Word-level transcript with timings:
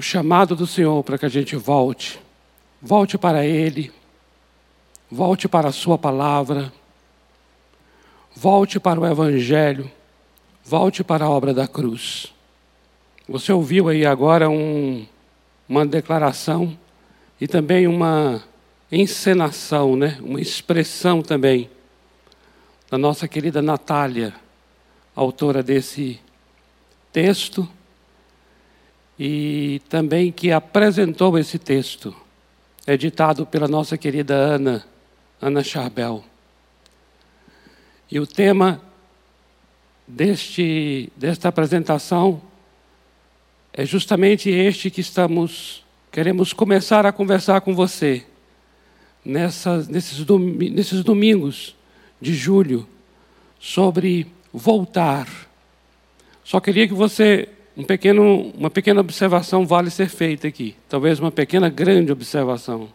o 0.00 0.02
chamado 0.02 0.56
do 0.56 0.66
Senhor 0.66 1.04
para 1.04 1.18
que 1.18 1.26
a 1.26 1.28
gente 1.28 1.54
volte. 1.56 2.18
Volte 2.80 3.18
para 3.18 3.44
Ele, 3.44 3.92
volte 5.10 5.46
para 5.46 5.68
a 5.68 5.72
Sua 5.72 5.98
palavra, 5.98 6.72
volte 8.34 8.80
para 8.80 8.98
o 8.98 9.06
Evangelho, 9.06 9.90
volte 10.64 11.04
para 11.04 11.26
a 11.26 11.28
obra 11.28 11.52
da 11.52 11.68
cruz. 11.68 12.32
Você 13.28 13.52
ouviu 13.52 13.90
aí 13.90 14.06
agora 14.06 14.48
um, 14.48 15.06
uma 15.68 15.84
declaração 15.84 16.78
e 17.38 17.46
também 17.46 17.86
uma 17.86 18.42
encenação, 18.90 19.96
né? 19.96 20.16
uma 20.22 20.40
expressão 20.40 21.20
também 21.20 21.68
da 22.90 22.96
nossa 22.96 23.28
querida 23.28 23.60
Natália, 23.60 24.32
autora 25.14 25.62
desse 25.62 26.18
texto 27.12 27.68
e 29.22 29.82
também 29.86 30.32
que 30.32 30.50
apresentou 30.50 31.38
esse 31.38 31.58
texto, 31.58 32.16
editado 32.86 33.44
pela 33.44 33.68
nossa 33.68 33.98
querida 33.98 34.34
Ana, 34.34 34.82
Ana 35.38 35.62
Charbel. 35.62 36.24
E 38.10 38.18
o 38.18 38.26
tema 38.26 38.80
deste, 40.08 41.12
desta 41.14 41.50
apresentação 41.50 42.40
é 43.74 43.84
justamente 43.84 44.48
este 44.48 44.90
que 44.90 45.02
estamos 45.02 45.84
queremos 46.10 46.54
começar 46.54 47.04
a 47.04 47.12
conversar 47.12 47.60
com 47.60 47.74
você 47.74 48.24
nessas, 49.22 49.86
nesses, 49.86 50.26
nesses 50.26 51.04
domingos 51.04 51.76
de 52.18 52.32
julho 52.32 52.88
sobre 53.60 54.26
voltar. 54.50 55.28
Só 56.42 56.58
queria 56.58 56.88
que 56.88 56.94
você 56.94 57.48
um 57.80 57.84
pequeno, 57.84 58.52
uma 58.58 58.68
pequena 58.68 59.00
observação 59.00 59.66
vale 59.66 59.88
ser 59.88 60.10
feita 60.10 60.46
aqui, 60.46 60.76
talvez 60.86 61.18
uma 61.18 61.30
pequena 61.30 61.70
grande 61.70 62.12
observação. 62.12 62.90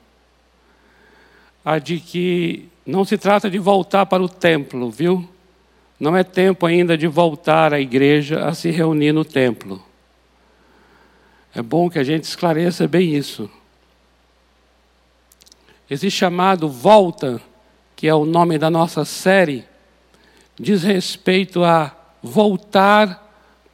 A 1.64 1.80
de 1.80 2.00
que 2.00 2.70
não 2.86 3.04
se 3.04 3.18
trata 3.18 3.50
de 3.50 3.58
voltar 3.58 4.06
para 4.06 4.22
o 4.22 4.30
templo, 4.30 4.92
viu? 4.92 5.28
Não 6.00 6.16
é 6.16 6.24
tempo 6.24 6.68
ainda 6.68 6.96
de 6.96 7.08
voltar 7.08 7.74
à 7.74 7.80
igreja 7.80 8.46
a 8.46 8.54
se 8.54 8.70
reunir 8.70 9.12
no 9.12 9.26
templo. 9.26 9.84
É 11.56 11.64
bom 11.64 11.90
que 11.90 11.98
a 11.98 12.04
gente 12.04 12.26
esclareça 12.26 12.88
bem 12.88 13.16
isso. 13.16 13.50
Esse 15.90 16.12
chamado 16.12 16.70
volta, 16.70 17.42
que 17.96 18.08
é 18.08 18.14
o 18.14 18.24
nome 18.24 18.60
da 18.60 18.70
nossa 18.70 19.04
série, 19.04 19.66
diz 20.60 20.84
respeito 20.84 21.64
a 21.64 21.92
voltar 22.22 23.25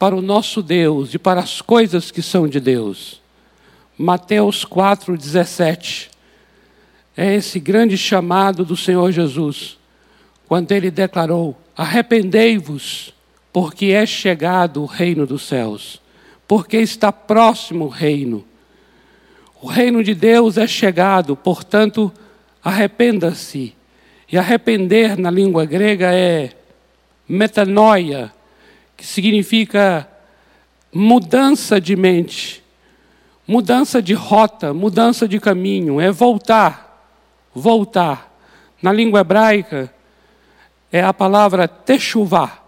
para 0.02 0.16
o 0.16 0.22
nosso 0.22 0.64
Deus 0.64 1.14
e 1.14 1.20
para 1.20 1.42
as 1.42 1.62
coisas 1.62 2.10
que 2.10 2.24
são 2.24 2.48
de 2.48 2.60
Deus. 2.60 3.22
Mateus 3.96 4.66
4,17 4.66 6.10
é 7.16 7.36
esse 7.36 7.60
grande 7.60 7.96
chamado 8.00 8.66
do 8.66 8.76
Senhor 8.76 9.12
Jesus, 9.12 9.78
quando 10.48 10.72
ele 10.72 10.90
declarou: 10.90 11.56
Arrependei-vos, 11.78 13.14
porque 13.54 13.92
é 13.92 14.04
chegado 14.08 14.82
o 14.82 14.88
reino 14.88 15.28
dos 15.28 15.44
céus, 15.44 16.02
porque 16.48 16.78
está 16.78 17.12
próximo 17.12 17.86
o 17.86 17.90
reino. 17.90 18.44
O 19.62 19.68
reino 19.68 20.04
de 20.04 20.16
Deus 20.16 20.58
é 20.58 20.66
chegado, 20.66 21.36
portanto, 21.36 22.12
arrependa-se. 22.64 23.76
E 24.32 24.36
arrepender 24.36 25.16
na 25.16 25.30
língua 25.30 25.64
grega 25.64 26.12
é 26.12 26.50
metanoia, 27.30 28.32
que 29.02 29.08
significa 29.08 30.08
mudança 30.94 31.82
de 31.82 31.96
mente, 31.96 32.64
mudança 33.48 34.00
de 34.00 34.14
rota, 34.14 34.76
mudança 34.76 35.28
de 35.28 35.40
caminho, 35.40 36.00
é 36.00 36.12
voltar, 36.12 37.04
voltar. 37.52 38.32
Na 38.80 38.94
língua 38.94 39.22
hebraica 39.22 39.92
é 40.92 41.02
a 41.02 41.12
palavra 41.12 41.68
techuvá. 41.68 42.60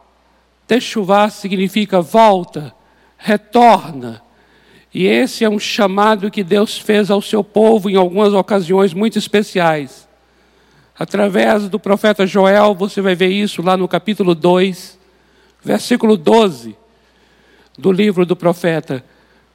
Techuvá 0.66 1.30
significa 1.30 2.02
volta, 2.02 2.74
retorna. 3.16 4.20
E 4.92 5.06
esse 5.06 5.46
é 5.46 5.50
um 5.50 5.60
chamado 5.60 6.32
que 6.32 6.44
Deus 6.44 6.80
fez 6.80 7.12
ao 7.12 7.22
seu 7.22 7.44
povo 7.44 7.92
em 7.92 7.96
algumas 7.96 8.34
ocasiões 8.34 8.92
muito 8.92 9.20
especiais. 9.20 10.10
Através 10.98 11.70
do 11.70 11.80
profeta 11.80 12.26
Joel, 12.26 12.74
você 12.74 13.02
vai 13.02 13.14
ver 13.14 13.30
isso 13.30 13.62
lá 13.62 13.78
no 13.78 13.88
capítulo 13.88 14.34
2 14.34 15.03
versículo 15.64 16.18
12 16.18 16.76
do 17.78 17.92
livro 17.92 18.26
do 18.26 18.36
profeta, 18.36 19.04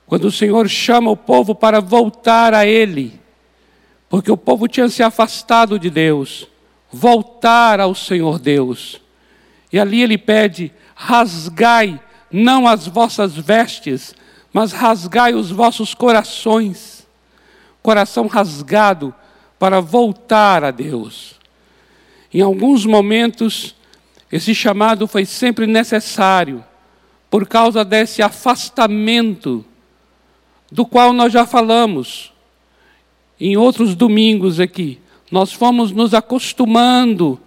quando 0.06 0.24
o 0.24 0.32
Senhor 0.32 0.68
chama 0.68 1.10
o 1.10 1.16
povo 1.16 1.54
para 1.54 1.80
voltar 1.80 2.54
a 2.54 2.66
Ele, 2.66 3.20
porque 4.08 4.30
o 4.32 4.36
povo 4.36 4.66
tinha 4.66 4.88
se 4.88 5.02
afastado 5.02 5.78
de 5.78 5.90
Deus, 5.90 6.48
voltar 6.90 7.78
ao 7.78 7.94
Senhor 7.94 8.38
Deus. 8.38 9.00
E 9.70 9.78
ali 9.78 10.02
ele 10.02 10.16
pede: 10.16 10.72
rasgai 10.94 12.00
não 12.32 12.66
as 12.66 12.86
vossas 12.86 13.36
vestes, 13.36 14.14
mas 14.52 14.72
rasgai 14.72 15.34
os 15.34 15.50
vossos 15.50 15.94
corações. 15.94 17.06
Coração 17.82 18.26
rasgado 18.26 19.14
para 19.58 19.80
voltar 19.80 20.64
a 20.64 20.70
Deus. 20.70 21.34
Em 22.32 22.40
alguns 22.40 22.84
momentos, 22.84 23.74
esse 24.30 24.54
chamado 24.54 25.06
foi 25.06 25.24
sempre 25.24 25.66
necessário 25.66 26.64
por 27.30 27.46
causa 27.46 27.84
desse 27.84 28.22
afastamento 28.22 29.64
do 30.70 30.84
qual 30.84 31.12
nós 31.12 31.32
já 31.32 31.46
falamos 31.46 32.32
em 33.40 33.56
outros 33.56 33.94
domingos 33.94 34.60
aqui. 34.60 34.98
Nós 35.30 35.52
fomos 35.52 35.92
nos 35.92 36.14
acostumando, 36.14 37.40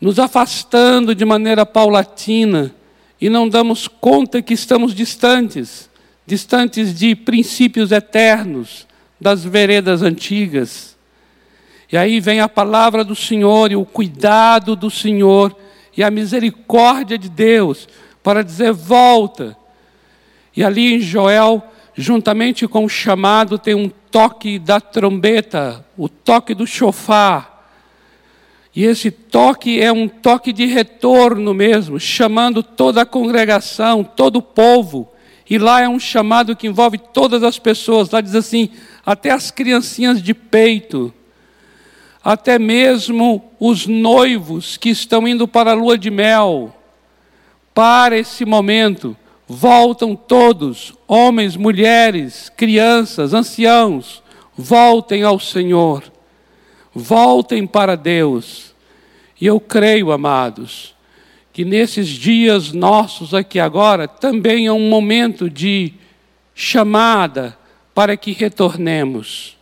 nos 0.00 0.18
afastando 0.18 1.14
de 1.14 1.24
maneira 1.24 1.66
paulatina 1.66 2.74
e 3.20 3.28
não 3.28 3.48
damos 3.48 3.88
conta 3.88 4.40
que 4.40 4.54
estamos 4.54 4.94
distantes 4.94 5.90
distantes 6.30 6.94
de 6.94 7.16
princípios 7.16 7.90
eternos, 7.90 8.86
das 9.20 9.44
veredas 9.44 10.00
antigas. 10.00 10.96
E 11.90 11.96
aí 11.96 12.20
vem 12.20 12.38
a 12.38 12.48
palavra 12.48 13.02
do 13.02 13.16
Senhor 13.16 13.72
e 13.72 13.76
o 13.76 13.84
cuidado 13.84 14.76
do 14.76 14.88
Senhor 14.88 15.54
e 15.96 16.02
a 16.02 16.10
misericórdia 16.10 17.18
de 17.18 17.28
Deus 17.28 17.88
para 18.22 18.44
dizer: 18.44 18.72
volta. 18.72 19.56
E 20.56 20.64
ali 20.64 20.94
em 20.94 21.00
Joel, 21.00 21.62
juntamente 21.94 22.66
com 22.66 22.84
o 22.84 22.88
chamado, 22.88 23.58
tem 23.58 23.74
um 23.74 23.88
toque 24.10 24.58
da 24.58 24.80
trombeta, 24.80 25.84
o 25.96 26.08
toque 26.08 26.54
do 26.54 26.66
chofar. 26.66 27.50
E 28.74 28.84
esse 28.84 29.10
toque 29.10 29.80
é 29.80 29.90
um 29.90 30.06
toque 30.08 30.52
de 30.52 30.66
retorno 30.66 31.52
mesmo, 31.52 31.98
chamando 31.98 32.62
toda 32.62 33.02
a 33.02 33.06
congregação, 33.06 34.04
todo 34.04 34.36
o 34.36 34.42
povo. 34.42 35.10
E 35.48 35.58
lá 35.58 35.80
é 35.80 35.88
um 35.88 35.98
chamado 35.98 36.54
que 36.54 36.68
envolve 36.68 36.96
todas 36.98 37.42
as 37.42 37.58
pessoas. 37.58 38.10
Lá 38.10 38.20
diz 38.20 38.34
assim: 38.34 38.70
até 39.04 39.30
as 39.30 39.50
criancinhas 39.50 40.22
de 40.22 40.32
peito 40.34 41.12
até 42.22 42.58
mesmo 42.58 43.50
os 43.58 43.86
noivos 43.86 44.76
que 44.76 44.90
estão 44.90 45.26
indo 45.26 45.48
para 45.48 45.70
a 45.70 45.74
lua 45.74 45.96
de 45.96 46.10
mel, 46.10 46.74
para 47.74 48.18
esse 48.18 48.44
momento, 48.44 49.16
voltam 49.48 50.14
todos, 50.14 50.92
homens, 51.08 51.56
mulheres, 51.56 52.50
crianças, 52.56 53.32
anciãos, 53.32 54.22
voltem 54.56 55.22
ao 55.22 55.40
Senhor, 55.40 56.04
voltem 56.94 57.66
para 57.66 57.96
Deus. 57.96 58.74
E 59.40 59.46
eu 59.46 59.58
creio, 59.58 60.12
amados, 60.12 60.94
que 61.52 61.64
nesses 61.64 62.08
dias 62.08 62.72
nossos 62.72 63.32
aqui 63.32 63.58
agora 63.58 64.06
também 64.06 64.66
é 64.66 64.72
um 64.72 64.88
momento 64.88 65.48
de 65.48 65.94
chamada 66.54 67.56
para 67.94 68.16
que 68.16 68.32
retornemos 68.32 69.58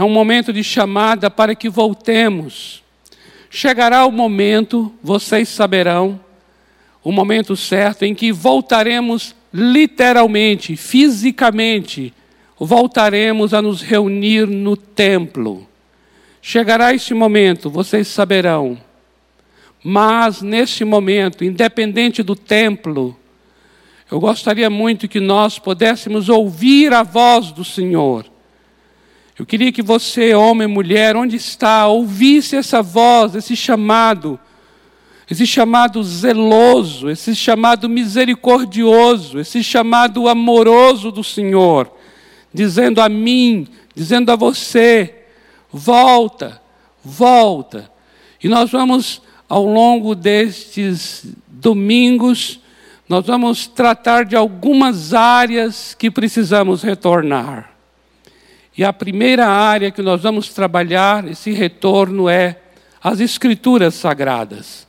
é 0.00 0.02
um 0.02 0.08
momento 0.08 0.50
de 0.50 0.64
chamada 0.64 1.30
para 1.30 1.54
que 1.54 1.68
voltemos. 1.68 2.82
Chegará 3.50 4.06
o 4.06 4.10
momento, 4.10 4.90
vocês 5.02 5.46
saberão, 5.50 6.18
o 7.04 7.12
momento 7.12 7.54
certo 7.54 8.04
em 8.04 8.14
que 8.14 8.32
voltaremos 8.32 9.36
literalmente, 9.52 10.74
fisicamente, 10.74 12.14
voltaremos 12.58 13.52
a 13.52 13.60
nos 13.60 13.82
reunir 13.82 14.46
no 14.46 14.74
templo. 14.74 15.68
Chegará 16.40 16.94
esse 16.94 17.12
momento, 17.12 17.68
vocês 17.68 18.08
saberão. 18.08 18.80
Mas 19.84 20.40
nesse 20.40 20.82
momento, 20.82 21.44
independente 21.44 22.22
do 22.22 22.34
templo, 22.34 23.14
eu 24.10 24.18
gostaria 24.18 24.70
muito 24.70 25.06
que 25.06 25.20
nós 25.20 25.58
pudéssemos 25.58 26.30
ouvir 26.30 26.90
a 26.94 27.02
voz 27.02 27.52
do 27.52 27.66
Senhor 27.66 28.29
eu 29.40 29.46
queria 29.46 29.72
que 29.72 29.80
você, 29.80 30.34
homem 30.34 30.68
mulher, 30.68 31.16
onde 31.16 31.34
está, 31.34 31.86
ouvisse 31.88 32.56
essa 32.56 32.82
voz, 32.82 33.34
esse 33.34 33.56
chamado, 33.56 34.38
esse 35.30 35.46
chamado 35.46 36.04
zeloso, 36.04 37.08
esse 37.08 37.34
chamado 37.34 37.88
misericordioso, 37.88 39.40
esse 39.40 39.64
chamado 39.64 40.28
amoroso 40.28 41.10
do 41.10 41.24
Senhor, 41.24 41.90
dizendo 42.52 43.00
a 43.00 43.08
mim, 43.08 43.66
dizendo 43.94 44.30
a 44.30 44.36
você: 44.36 45.24
volta, 45.72 46.60
volta. 47.02 47.90
E 48.44 48.46
nós 48.46 48.70
vamos, 48.70 49.22
ao 49.48 49.64
longo 49.64 50.14
destes 50.14 51.24
domingos, 51.48 52.60
nós 53.08 53.24
vamos 53.24 53.66
tratar 53.66 54.26
de 54.26 54.36
algumas 54.36 55.14
áreas 55.14 55.94
que 55.94 56.10
precisamos 56.10 56.82
retornar. 56.82 57.79
E 58.80 58.84
a 58.84 58.94
primeira 58.94 59.46
área 59.46 59.90
que 59.90 60.00
nós 60.00 60.22
vamos 60.22 60.54
trabalhar, 60.54 61.28
esse 61.28 61.52
retorno, 61.52 62.30
é 62.30 62.56
as 63.04 63.20
Escrituras 63.20 63.94
Sagradas. 63.94 64.88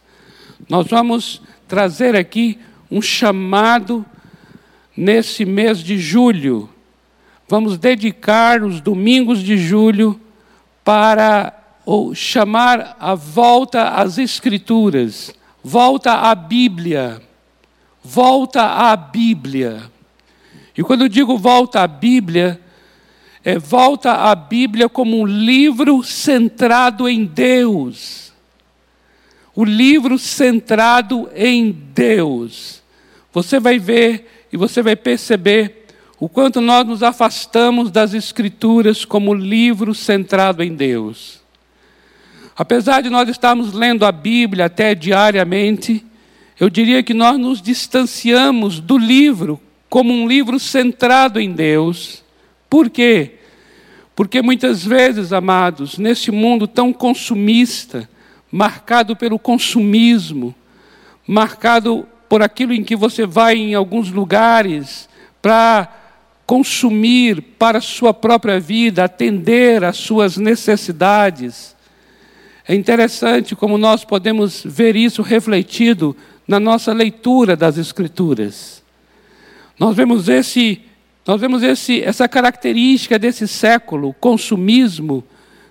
Nós 0.69 0.87
vamos 0.87 1.41
trazer 1.67 2.15
aqui 2.15 2.57
um 2.89 3.01
chamado 3.01 4.05
nesse 4.95 5.43
mês 5.43 5.79
de 5.79 5.97
julho. 5.97 6.69
Vamos 7.49 7.77
dedicar 7.77 8.63
os 8.63 8.79
domingos 8.79 9.43
de 9.43 9.57
julho 9.57 10.17
para 10.85 11.53
ou 11.85 12.15
chamar 12.15 12.95
a 12.97 13.13
volta 13.13 13.89
às 13.89 14.17
Escrituras, 14.17 15.35
volta 15.61 16.13
à 16.13 16.33
Bíblia, 16.33 17.21
volta 18.01 18.63
à 18.63 18.95
Bíblia. 18.95 19.81
E 20.77 20.81
quando 20.81 21.01
eu 21.01 21.09
digo 21.09 21.37
volta 21.37 21.81
à 21.81 21.87
Bíblia, 21.87 22.60
é 23.43 23.57
volta 23.57 24.11
à 24.11 24.35
Bíblia 24.35 24.87
como 24.87 25.19
um 25.19 25.25
livro 25.25 26.03
centrado 26.03 27.09
em 27.09 27.25
Deus. 27.25 28.31
O 29.55 29.65
livro 29.65 30.17
centrado 30.19 31.29
em 31.35 31.71
Deus. 31.71 32.81
Você 33.33 33.59
vai 33.59 33.79
ver 33.79 34.47
e 34.53 34.57
você 34.57 34.81
vai 34.81 34.95
perceber 34.95 35.87
o 36.19 36.29
quanto 36.29 36.61
nós 36.61 36.85
nos 36.85 37.01
afastamos 37.01 37.89
das 37.89 38.13
Escrituras 38.13 39.03
como 39.03 39.33
livro 39.33 39.95
centrado 39.95 40.61
em 40.61 40.75
Deus. 40.75 41.41
Apesar 42.55 43.01
de 43.01 43.09
nós 43.09 43.27
estarmos 43.27 43.73
lendo 43.73 44.05
a 44.05 44.11
Bíblia 44.11 44.65
até 44.65 44.93
diariamente, 44.93 46.05
eu 46.59 46.69
diria 46.69 47.01
que 47.01 47.13
nós 47.13 47.39
nos 47.39 47.59
distanciamos 47.59 48.79
do 48.79 48.99
livro 48.99 49.59
como 49.89 50.13
um 50.13 50.27
livro 50.27 50.59
centrado 50.59 51.39
em 51.39 51.51
Deus. 51.51 52.20
Por 52.71 52.89
quê? 52.89 53.31
Porque 54.15 54.41
muitas 54.41 54.81
vezes, 54.81 55.33
amados, 55.33 55.97
nesse 55.97 56.31
mundo 56.31 56.65
tão 56.65 56.93
consumista, 56.93 58.09
marcado 58.49 59.13
pelo 59.13 59.37
consumismo, 59.37 60.55
marcado 61.27 62.07
por 62.29 62.41
aquilo 62.41 62.73
em 62.73 62.81
que 62.81 62.95
você 62.95 63.25
vai 63.25 63.57
em 63.57 63.75
alguns 63.75 64.09
lugares 64.09 65.09
para 65.41 65.93
consumir 66.45 67.41
para 67.59 67.79
a 67.79 67.81
sua 67.81 68.13
própria 68.13 68.57
vida, 68.57 69.03
atender 69.03 69.83
às 69.83 69.97
suas 69.97 70.37
necessidades. 70.37 71.75
É 72.65 72.73
interessante 72.73 73.53
como 73.53 73.77
nós 73.77 74.05
podemos 74.05 74.63
ver 74.65 74.95
isso 74.95 75.21
refletido 75.21 76.15
na 76.47 76.57
nossa 76.57 76.93
leitura 76.93 77.53
das 77.57 77.77
Escrituras. 77.77 78.81
Nós 79.77 79.93
vemos 79.93 80.29
esse, 80.29 80.81
nós 81.25 81.39
vemos 81.39 81.61
esse, 81.63 82.01
essa 82.01 82.27
característica 82.27 83.19
desse 83.19 83.47
século, 83.47 84.13
consumismo, 84.19 85.23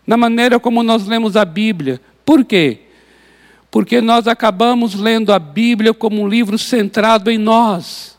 na 0.07 0.17
maneira 0.17 0.61
como 0.61 0.83
nós 0.83 1.07
lemos 1.07 1.37
a 1.37 1.45
Bíblia. 1.45 2.01
Por 2.25 2.45
quê? 2.45 2.83
Porque 3.71 4.01
nós 4.01 4.27
acabamos 4.27 4.95
lendo 4.95 5.33
a 5.33 5.39
Bíblia 5.39 5.93
como 5.93 6.23
um 6.23 6.29
livro 6.29 6.59
centrado 6.59 7.31
em 7.31 7.39
nós 7.39 8.19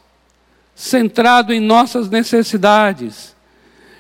centrado 0.82 1.54
em 1.54 1.60
nossas 1.60 2.10
necessidades. 2.10 3.36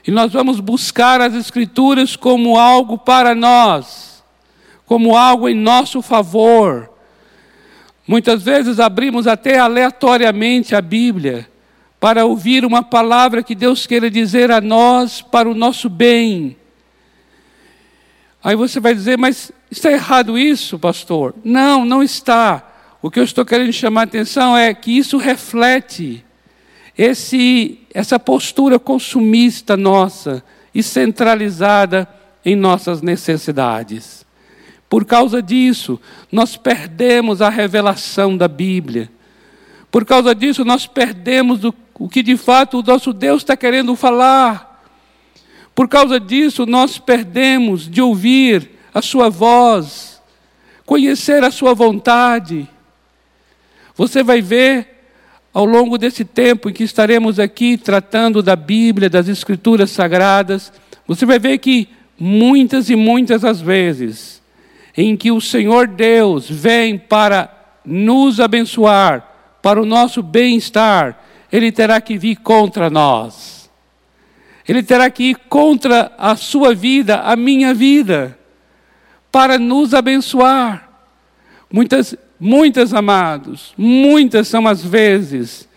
E 0.06 0.10
nós 0.10 0.34
vamos 0.34 0.60
buscar 0.60 1.22
as 1.22 1.36
Escrituras 1.36 2.16
como 2.16 2.58
algo 2.58 2.98
para 2.98 3.36
nós, 3.36 4.24
como 4.86 5.16
algo 5.16 5.48
em 5.48 5.54
nosso 5.54 6.02
favor. 6.02 6.90
Muitas 8.08 8.42
vezes 8.42 8.80
abrimos 8.80 9.28
até 9.28 9.60
aleatoriamente 9.60 10.76
a 10.76 10.82
Bíblia 10.82 11.48
para 12.02 12.26
ouvir 12.26 12.66
uma 12.66 12.82
palavra 12.82 13.44
que 13.44 13.54
Deus 13.54 13.86
queira 13.86 14.10
dizer 14.10 14.50
a 14.50 14.60
nós 14.60 15.22
para 15.22 15.48
o 15.48 15.54
nosso 15.54 15.88
bem. 15.88 16.58
Aí 18.44 18.56
você 18.56 18.80
vai 18.80 18.96
dizer, 18.96 19.20
mas 19.20 19.52
está 19.70 19.92
errado 19.92 20.36
isso, 20.36 20.80
pastor? 20.80 21.36
Não, 21.44 21.86
não 21.86 22.02
está. 22.02 22.68
O 23.04 23.12
que 23.12 23.20
eu 23.20 23.24
estou 23.24 23.46
querendo 23.46 23.72
chamar 23.72 24.02
a 24.02 24.04
atenção 24.06 24.58
é 24.58 24.74
que 24.74 24.98
isso 24.98 25.18
reflete 25.18 26.26
esse, 26.98 27.80
essa 27.94 28.18
postura 28.18 28.80
consumista 28.80 29.78
nossa 29.78 30.44
e 30.74 30.82
centralizada 30.82 32.10
em 32.44 32.56
nossas 32.56 33.04
necessidades. 33.04 34.26
Por 34.90 35.06
causa 35.06 35.40
disso, 35.40 36.02
nós 36.32 36.58
perdemos 36.58 37.44
a 37.44 37.50
revelação 37.50 38.36
da 38.36 38.48
Bíblia. 38.48 39.08
Por 39.92 40.04
causa 40.04 40.34
disso, 40.34 40.66
nós 40.66 40.88
perdemos 40.88 41.64
o, 41.64 41.72
o 42.02 42.10
que 42.10 42.24
de 42.24 42.36
fato 42.36 42.80
o 42.80 42.82
nosso 42.82 43.14
Deus 43.14 43.44
está 43.44 43.56
querendo 43.56 43.96
falar. 43.96 44.84
Por 45.76 45.88
causa 45.88 46.20
disso, 46.20 46.66
nós 46.66 46.98
perdemos 46.98 47.88
de 47.88 48.02
ouvir 48.02 48.72
a 48.92 49.04
Sua 49.04 49.30
voz, 49.30 50.20
conhecer 50.84 51.44
a 51.44 51.52
Sua 51.52 51.76
vontade. 51.76 52.68
Você 53.96 54.24
vai 54.24 54.42
ver 54.42 55.06
ao 55.54 55.64
longo 55.64 55.96
desse 55.96 56.26
tempo 56.26 56.72
em 56.72 56.74
que 56.74 56.84
estaremos 56.84 57.40
aqui 57.40 57.78
tratando 57.78 58.42
da 58.42 58.56
Bíblia, 58.56 59.08
das 59.08 59.28
Escrituras 59.28 59.92
Sagradas, 59.92 60.74
você 61.06 61.24
vai 61.24 61.38
ver 61.38 61.60
que 61.60 61.88
muitas 62.18 62.90
e 62.90 62.96
muitas 62.96 63.46
as 63.46 63.62
vezes 63.62 64.42
em 64.98 65.16
que 65.16 65.32
o 65.32 65.40
Senhor 65.40 65.88
Deus 65.88 66.50
vem 66.50 66.98
para 66.98 67.78
nos 67.86 68.40
abençoar, 68.40 69.28
para 69.62 69.80
o 69.80 69.86
nosso 69.86 70.24
bem-estar, 70.24 71.21
Ele 71.52 71.72
terá 71.72 72.00
que 72.00 72.18
vir 72.18 72.38
contra 72.38 72.90
nós. 72.90 73.70
Ele 74.68 74.82
terá 74.82 75.10
que 75.10 75.32
ir 75.32 75.36
contra 75.50 76.12
a 76.18 76.36
sua 76.36 76.74
vida, 76.74 77.22
a 77.22 77.36
minha 77.36 77.74
vida, 77.74 78.38
para 79.32 79.58
nos 79.58 79.94
abençoar. 79.94 80.90
Muitas 81.72 82.16
Muitas, 82.44 82.92
amados, 82.92 83.72
muitas 83.78 84.48
são 84.48 84.68
as 84.68 84.84
vezes 84.84 85.70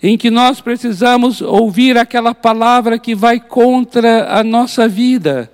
em 0.00 0.16
que 0.16 0.30
nós 0.30 0.60
precisamos 0.60 1.42
ouvir 1.42 1.98
aquela 1.98 2.32
palavra 2.32 2.96
que 2.96 3.12
vai 3.12 3.40
contra 3.40 4.32
a 4.32 4.44
nossa 4.44 4.86
vida 4.86 5.50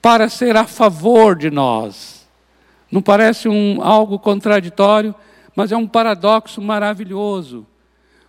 para 0.00 0.28
ser 0.28 0.56
a 0.56 0.64
favor 0.64 1.34
de 1.34 1.50
nós. 1.50 2.24
Não 2.88 3.02
parece 3.02 3.48
um 3.48 3.82
algo 3.82 4.16
contraditório, 4.16 5.12
mas 5.56 5.72
é 5.72 5.76
um 5.76 5.88
paradoxo 5.88 6.62
maravilhoso. 6.62 7.66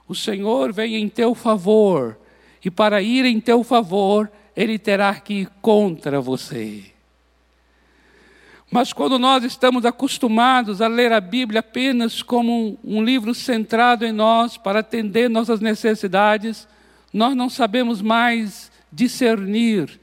O 0.07 0.13
Senhor 0.13 0.71
vem 0.71 0.95
em 0.95 1.09
teu 1.09 1.33
favor, 1.33 2.17
e 2.63 2.69
para 2.69 3.01
ir 3.01 3.25
em 3.25 3.39
teu 3.39 3.63
favor, 3.63 4.31
ele 4.55 4.79
terá 4.79 5.15
que 5.15 5.33
ir 5.41 5.49
contra 5.61 6.21
você. 6.21 6.83
Mas 8.71 8.91
quando 8.91 9.19
nós 9.19 9.43
estamos 9.43 9.85
acostumados 9.85 10.81
a 10.81 10.87
ler 10.87 11.13
a 11.13 11.21
Bíblia 11.21 11.59
apenas 11.59 12.21
como 12.21 12.77
um, 12.83 13.03
livro 13.03 13.33
centrado 13.33 14.05
em 14.05 14.11
nós 14.11 14.57
para 14.57 14.79
atender 14.79 15.29
nossas 15.29 15.59
necessidades, 15.59 16.67
nós 17.13 17.35
não 17.35 17.49
sabemos 17.49 18.01
mais 18.01 18.71
discernir 18.91 19.99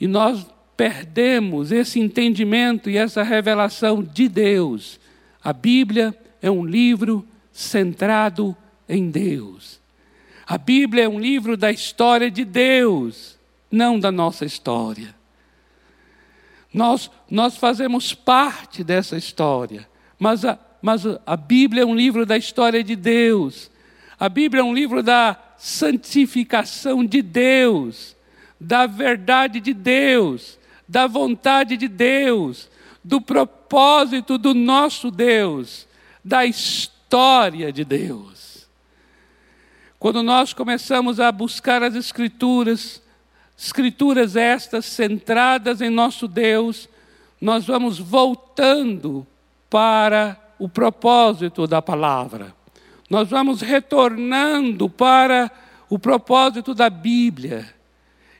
e 0.00 0.06
nós 0.06 0.46
perdemos 0.76 1.70
esse 1.70 2.00
entendimento 2.00 2.90
e 2.90 2.96
essa 2.96 3.22
revelação 3.22 4.02
de 4.02 4.28
Deus. 4.28 4.98
A 5.42 5.52
Bíblia 5.52 6.14
é 6.42 6.50
um 6.50 6.64
livro 6.64 7.26
centrado 7.52 8.56
em 8.88 9.10
Deus. 9.10 9.80
A 10.46 10.58
Bíblia 10.58 11.04
é 11.04 11.08
um 11.08 11.18
livro 11.18 11.56
da 11.56 11.70
história 11.70 12.30
de 12.30 12.44
Deus, 12.44 13.38
não 13.70 13.98
da 13.98 14.12
nossa 14.12 14.44
história. 14.44 15.14
Nós, 16.72 17.10
nós 17.30 17.56
fazemos 17.56 18.12
parte 18.12 18.82
dessa 18.82 19.16
história, 19.16 19.88
mas 20.18 20.44
a, 20.44 20.58
mas 20.82 21.02
a 21.24 21.36
Bíblia 21.36 21.82
é 21.82 21.86
um 21.86 21.94
livro 21.94 22.26
da 22.26 22.36
história 22.36 22.84
de 22.84 22.94
Deus. 22.94 23.70
A 24.18 24.28
Bíblia 24.28 24.60
é 24.60 24.64
um 24.64 24.74
livro 24.74 25.02
da 25.02 25.38
santificação 25.56 27.04
de 27.04 27.22
Deus, 27.22 28.14
da 28.60 28.86
verdade 28.86 29.60
de 29.60 29.72
Deus, 29.72 30.58
da 30.86 31.06
vontade 31.06 31.76
de 31.76 31.88
Deus, 31.88 32.68
do 33.02 33.20
propósito 33.20 34.36
do 34.36 34.52
nosso 34.52 35.10
Deus, 35.10 35.88
da 36.24 36.44
história 36.44 37.72
de 37.72 37.84
Deus. 37.84 38.33
Quando 40.04 40.22
nós 40.22 40.52
começamos 40.52 41.18
a 41.18 41.32
buscar 41.32 41.82
as 41.82 41.94
Escrituras, 41.94 43.02
escrituras 43.56 44.36
estas 44.36 44.84
centradas 44.84 45.80
em 45.80 45.88
nosso 45.88 46.28
Deus, 46.28 46.90
nós 47.40 47.64
vamos 47.64 47.98
voltando 47.98 49.26
para 49.70 50.38
o 50.58 50.68
propósito 50.68 51.66
da 51.66 51.80
palavra. 51.80 52.54
Nós 53.08 53.30
vamos 53.30 53.62
retornando 53.62 54.90
para 54.90 55.50
o 55.88 55.98
propósito 55.98 56.74
da 56.74 56.90
Bíblia. 56.90 57.74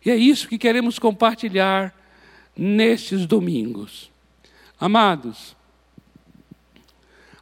E 0.05 0.11
é 0.11 0.17
isso 0.17 0.49
que 0.49 0.59
queremos 0.59 0.99
compartilhar 0.99 1.95
nestes 2.55 3.25
domingos. 3.25 4.11
Amados, 4.79 5.57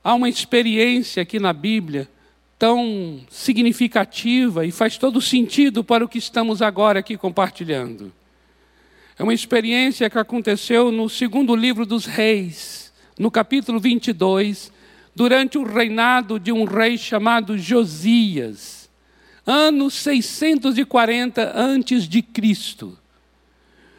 há 0.04 0.14
uma 0.14 0.28
experiência 0.28 1.24
aqui 1.24 1.40
na 1.40 1.52
Bíblia 1.52 2.08
tão 2.62 3.18
significativa 3.28 4.64
e 4.64 4.70
faz 4.70 4.96
todo 4.96 5.20
sentido 5.20 5.82
para 5.82 6.04
o 6.04 6.08
que 6.08 6.18
estamos 6.18 6.62
agora 6.62 7.00
aqui 7.00 7.16
compartilhando. 7.16 8.12
É 9.18 9.22
uma 9.24 9.34
experiência 9.34 10.08
que 10.08 10.16
aconteceu 10.16 10.92
no 10.92 11.08
segundo 11.08 11.56
livro 11.56 11.84
dos 11.84 12.06
Reis, 12.06 12.92
no 13.18 13.32
capítulo 13.32 13.80
22, 13.80 14.72
durante 15.12 15.58
o 15.58 15.64
reinado 15.64 16.38
de 16.38 16.52
um 16.52 16.62
rei 16.62 16.96
chamado 16.96 17.58
Josias, 17.58 18.88
ano 19.44 19.90
640 19.90 21.54
antes 21.56 22.08
de 22.08 22.22
Cristo. 22.22 22.96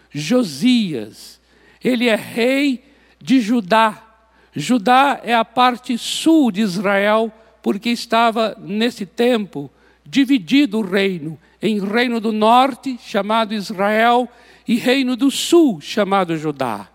Josias, 0.10 1.38
ele 1.84 2.08
é 2.08 2.16
rei 2.16 2.82
de 3.22 3.42
Judá. 3.42 4.02
Judá 4.56 5.20
é 5.22 5.34
a 5.34 5.44
parte 5.44 5.98
sul 5.98 6.50
de 6.50 6.62
Israel, 6.62 7.30
porque 7.64 7.90
estava 7.90 8.56
nesse 8.60 9.06
tempo 9.06 9.72
dividido 10.06 10.80
o 10.80 10.82
reino 10.82 11.40
em 11.62 11.80
reino 11.80 12.20
do 12.20 12.34
norte, 12.34 13.00
chamado 13.02 13.54
Israel, 13.54 14.28
e 14.68 14.76
reino 14.76 15.16
do 15.16 15.32
sul, 15.32 15.80
chamado 15.80 16.38
Judá. 16.38 16.90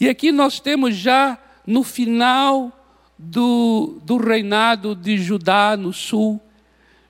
E 0.00 0.08
aqui 0.08 0.32
nós 0.32 0.58
temos 0.58 0.96
já 0.96 1.38
no 1.64 1.84
final 1.84 2.72
do, 3.16 4.00
do 4.02 4.16
reinado 4.16 4.94
de 4.96 5.16
Judá 5.16 5.76
no 5.76 5.92
sul, 5.92 6.42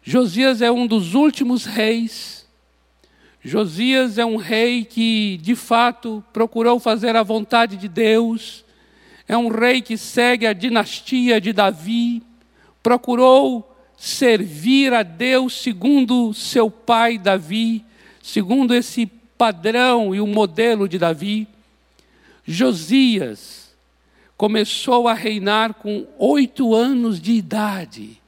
Josias 0.02 0.60
é 0.60 0.70
um 0.70 0.86
dos 0.86 1.14
últimos 1.14 1.64
reis. 1.64 2.46
Josias 3.42 4.18
é 4.18 4.24
um 4.24 4.36
rei 4.36 4.84
que, 4.84 5.38
de 5.42 5.56
fato, 5.56 6.22
procurou 6.32 6.78
fazer 6.78 7.16
a 7.16 7.22
vontade 7.22 7.76
de 7.76 7.88
Deus. 7.88 8.64
É 9.26 9.36
um 9.36 9.48
rei 9.48 9.80
que 9.80 9.96
segue 9.96 10.46
a 10.46 10.52
dinastia 10.52 11.40
de 11.40 11.52
Davi 11.52 12.22
procurou 12.86 13.76
servir 13.96 14.94
a 14.94 15.02
Deus 15.02 15.60
segundo 15.60 16.32
seu 16.32 16.70
pai 16.70 17.18
Davi, 17.18 17.84
segundo 18.22 18.72
esse 18.72 19.06
padrão 19.06 20.14
e 20.14 20.20
o 20.20 20.26
modelo 20.26 20.88
de 20.88 20.96
Davi. 20.96 21.48
Josias 22.44 23.74
começou 24.36 25.08
a 25.08 25.14
reinar 25.14 25.74
com 25.74 26.06
oito 26.16 26.76
anos 26.76 27.20
de 27.20 27.32
idade. 27.32 28.22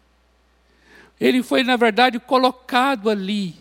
Ele 1.21 1.41
foi, 1.41 1.62
na 1.62 1.77
verdade, 1.77 2.19
colocado 2.19 3.09
ali. 3.09 3.55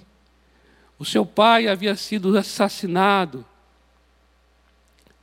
O 0.97 1.05
seu 1.05 1.27
pai 1.27 1.67
havia 1.67 1.95
sido 1.95 2.35
assassinado. 2.35 3.45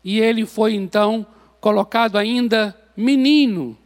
E 0.04 0.20
ele 0.20 0.46
foi 0.46 0.74
então 0.74 1.26
colocado 1.60 2.16
ainda 2.16 2.80
menino 2.96 3.76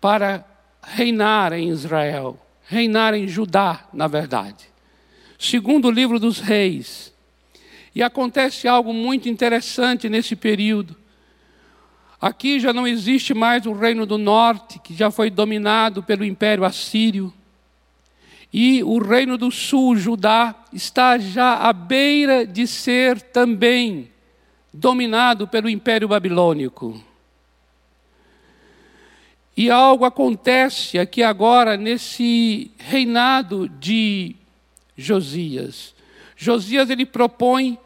para 0.00 0.53
reinar 0.86 1.52
em 1.52 1.68
Israel, 1.68 2.38
reinar 2.66 3.14
em 3.14 3.26
Judá, 3.26 3.86
na 3.92 4.06
verdade. 4.06 4.66
Segundo 5.38 5.88
o 5.88 5.90
livro 5.90 6.18
dos 6.18 6.40
reis. 6.40 7.12
E 7.94 8.02
acontece 8.02 8.66
algo 8.66 8.92
muito 8.92 9.28
interessante 9.28 10.08
nesse 10.08 10.34
período. 10.34 10.96
Aqui 12.20 12.58
já 12.58 12.72
não 12.72 12.86
existe 12.86 13.34
mais 13.34 13.66
o 13.66 13.72
reino 13.72 14.06
do 14.06 14.18
norte, 14.18 14.78
que 14.78 14.94
já 14.94 15.10
foi 15.10 15.30
dominado 15.30 16.02
pelo 16.02 16.24
império 16.24 16.64
assírio. 16.64 17.32
E 18.52 18.82
o 18.82 18.98
reino 18.98 19.36
do 19.36 19.50
sul, 19.50 19.96
Judá, 19.96 20.54
está 20.72 21.18
já 21.18 21.56
à 21.56 21.72
beira 21.72 22.46
de 22.46 22.66
ser 22.66 23.20
também 23.20 24.10
dominado 24.72 25.46
pelo 25.46 25.68
império 25.68 26.08
babilônico. 26.08 27.00
E 29.56 29.70
algo 29.70 30.04
acontece 30.04 30.98
aqui 30.98 31.22
agora 31.22 31.76
nesse 31.76 32.72
reinado 32.76 33.68
de 33.68 34.34
Josias. 34.96 35.94
Josias 36.36 36.90
ele 36.90 37.06
propõe 37.06 37.78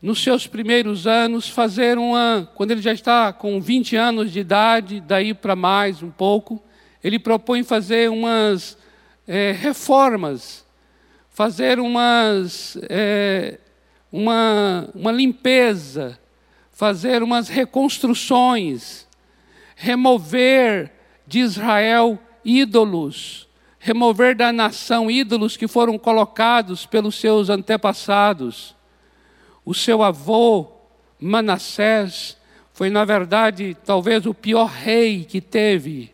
nos 0.00 0.22
seus 0.22 0.46
primeiros 0.46 1.08
anos 1.08 1.48
fazer 1.48 1.98
uma, 1.98 2.48
quando 2.54 2.70
ele 2.70 2.80
já 2.80 2.92
está 2.92 3.32
com 3.32 3.60
20 3.60 3.96
anos 3.96 4.32
de 4.32 4.38
idade, 4.38 5.00
daí 5.00 5.34
para 5.34 5.56
mais 5.56 6.04
um 6.04 6.10
pouco, 6.10 6.62
ele 7.02 7.18
propõe 7.18 7.64
fazer 7.64 8.08
umas 8.08 8.78
é, 9.26 9.50
reformas, 9.50 10.64
fazer 11.30 11.80
umas 11.80 12.78
é, 12.88 13.58
uma, 14.12 14.88
uma 14.94 15.10
limpeza, 15.10 16.16
fazer 16.70 17.24
umas 17.24 17.48
reconstruções 17.48 19.09
remover 19.82 20.92
de 21.26 21.38
Israel 21.38 22.18
ídolos, 22.44 23.48
remover 23.78 24.36
da 24.36 24.52
nação 24.52 25.10
ídolos 25.10 25.56
que 25.56 25.66
foram 25.66 25.98
colocados 25.98 26.84
pelos 26.84 27.14
seus 27.14 27.48
antepassados. 27.48 28.76
O 29.64 29.72
seu 29.72 30.02
avô, 30.02 30.70
Manassés, 31.18 32.36
foi, 32.74 32.90
na 32.90 33.06
verdade, 33.06 33.74
talvez 33.82 34.26
o 34.26 34.34
pior 34.34 34.66
rei 34.66 35.24
que 35.24 35.40
teve 35.40 36.12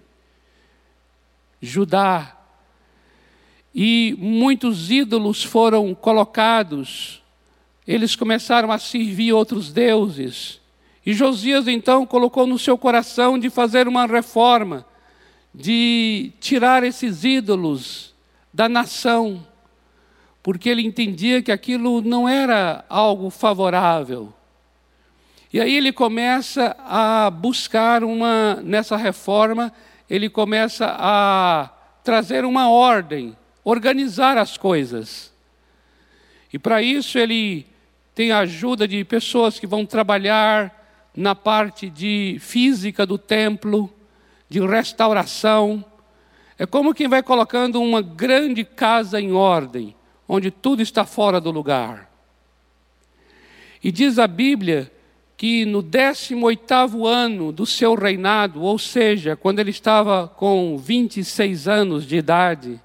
Judá. 1.60 2.36
E 3.74 4.14
muitos 4.16 4.92
ídolos 4.92 5.42
foram 5.42 5.92
colocados, 5.92 7.20
eles 7.84 8.14
começaram 8.14 8.70
a 8.70 8.78
servir 8.78 9.32
outros 9.32 9.72
deuses. 9.72 10.60
E 11.06 11.14
Josias 11.14 11.68
então 11.68 12.04
colocou 12.04 12.48
no 12.48 12.58
seu 12.58 12.76
coração 12.76 13.38
de 13.38 13.48
fazer 13.48 13.86
uma 13.86 14.06
reforma, 14.06 14.84
de 15.54 16.32
tirar 16.40 16.82
esses 16.82 17.22
ídolos 17.22 18.12
da 18.52 18.68
nação, 18.68 19.46
porque 20.42 20.68
ele 20.68 20.82
entendia 20.82 21.40
que 21.40 21.52
aquilo 21.52 22.00
não 22.00 22.28
era 22.28 22.84
algo 22.88 23.30
favorável. 23.30 24.34
E 25.52 25.60
aí 25.60 25.76
ele 25.76 25.92
começa 25.92 26.76
a 26.80 27.30
buscar 27.30 28.02
uma, 28.02 28.56
nessa 28.64 28.96
reforma, 28.96 29.72
ele 30.10 30.28
começa 30.28 30.86
a 30.98 31.70
trazer 32.02 32.44
uma 32.44 32.68
ordem, 32.68 33.36
organizar 33.62 34.36
as 34.36 34.56
coisas. 34.56 35.32
E 36.52 36.58
para 36.58 36.82
isso 36.82 37.16
ele 37.16 37.64
tem 38.12 38.32
a 38.32 38.38
ajuda 38.38 38.88
de 38.88 39.04
pessoas 39.04 39.60
que 39.60 39.68
vão 39.68 39.86
trabalhar 39.86 40.85
na 41.16 41.34
parte 41.34 41.88
de 41.88 42.36
física 42.40 43.06
do 43.06 43.16
templo, 43.16 43.90
de 44.48 44.60
restauração. 44.60 45.84
É 46.58 46.66
como 46.66 46.94
quem 46.94 47.08
vai 47.08 47.22
colocando 47.22 47.80
uma 47.80 48.02
grande 48.02 48.64
casa 48.64 49.20
em 49.20 49.32
ordem, 49.32 49.96
onde 50.28 50.50
tudo 50.50 50.82
está 50.82 51.04
fora 51.04 51.40
do 51.40 51.50
lugar. 51.50 52.10
E 53.82 53.90
diz 53.90 54.18
a 54.18 54.26
Bíblia 54.26 54.92
que 55.36 55.64
no 55.64 55.82
18º 55.82 57.06
ano 57.06 57.52
do 57.52 57.66
seu 57.66 57.94
reinado, 57.94 58.62
ou 58.62 58.78
seja, 58.78 59.36
quando 59.36 59.58
ele 59.58 59.70
estava 59.70 60.28
com 60.28 60.78
26 60.78 61.68
anos 61.68 62.06
de 62.06 62.16
idade, 62.16 62.80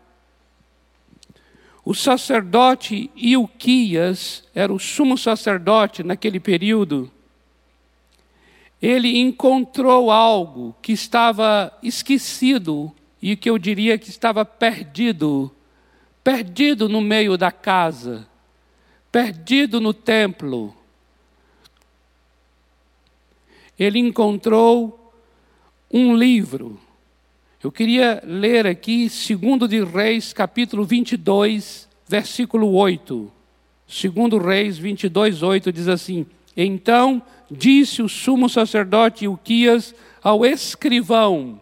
o 1.84 1.96
sacerdote 1.96 3.10
Ilquias 3.16 4.44
era 4.54 4.72
o 4.72 4.80
sumo 4.80 5.18
sacerdote 5.18 6.04
naquele 6.04 6.40
período, 6.40 7.10
ele 8.82 9.20
encontrou 9.20 10.10
algo 10.10 10.76
que 10.82 10.92
estava 10.92 11.72
esquecido 11.84 12.92
e 13.22 13.36
que 13.36 13.48
eu 13.48 13.60
diria 13.60 13.98
que 13.98 14.10
estava 14.10 14.44
perdido, 14.44 15.52
perdido 16.24 16.90
no 16.90 17.00
meio 17.00 17.38
da 17.38 17.52
casa, 17.52 18.28
perdido 19.12 19.80
no 19.80 19.94
templo. 19.94 20.76
Ele 23.78 24.00
encontrou 24.00 25.14
um 25.92 26.16
livro. 26.16 26.80
Eu 27.64 27.72
queria 27.72 28.24
ler 28.26 28.66
aqui, 28.66 29.08
segundo 29.10 29.68
de 29.68 29.84
Reis, 29.84 30.34
capítulo 30.34 30.84
22, 30.84 31.88
versículo 32.08 32.72
8. 32.74 33.32
Segundo 33.88 34.40
Reis 34.40 34.80
22, 34.80 35.44
8 35.44 35.72
diz 35.72 35.88
assim: 35.88 36.26
Então 36.58 37.22
disse 37.52 38.02
o 38.02 38.08
sumo 38.08 38.48
sacerdote 38.48 39.26
Ilquias 39.26 39.94
ao 40.24 40.46
escrivão, 40.46 41.60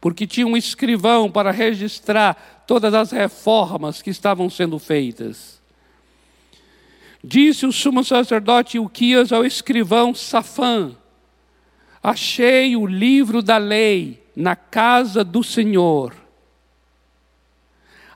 porque 0.00 0.26
tinha 0.26 0.46
um 0.46 0.56
escrivão 0.56 1.28
para 1.30 1.50
registrar 1.50 2.64
todas 2.66 2.94
as 2.94 3.10
reformas 3.10 4.00
que 4.00 4.10
estavam 4.10 4.48
sendo 4.48 4.78
feitas. 4.78 5.60
Disse 7.22 7.66
o 7.66 7.72
sumo 7.72 8.04
sacerdote 8.04 8.76
Ilquias 8.76 9.32
ao 9.32 9.44
escrivão 9.44 10.14
Safã: 10.14 10.96
Achei 12.00 12.76
o 12.76 12.86
livro 12.86 13.42
da 13.42 13.58
lei 13.58 14.24
na 14.36 14.54
casa 14.54 15.24
do 15.24 15.42
Senhor. 15.42 16.14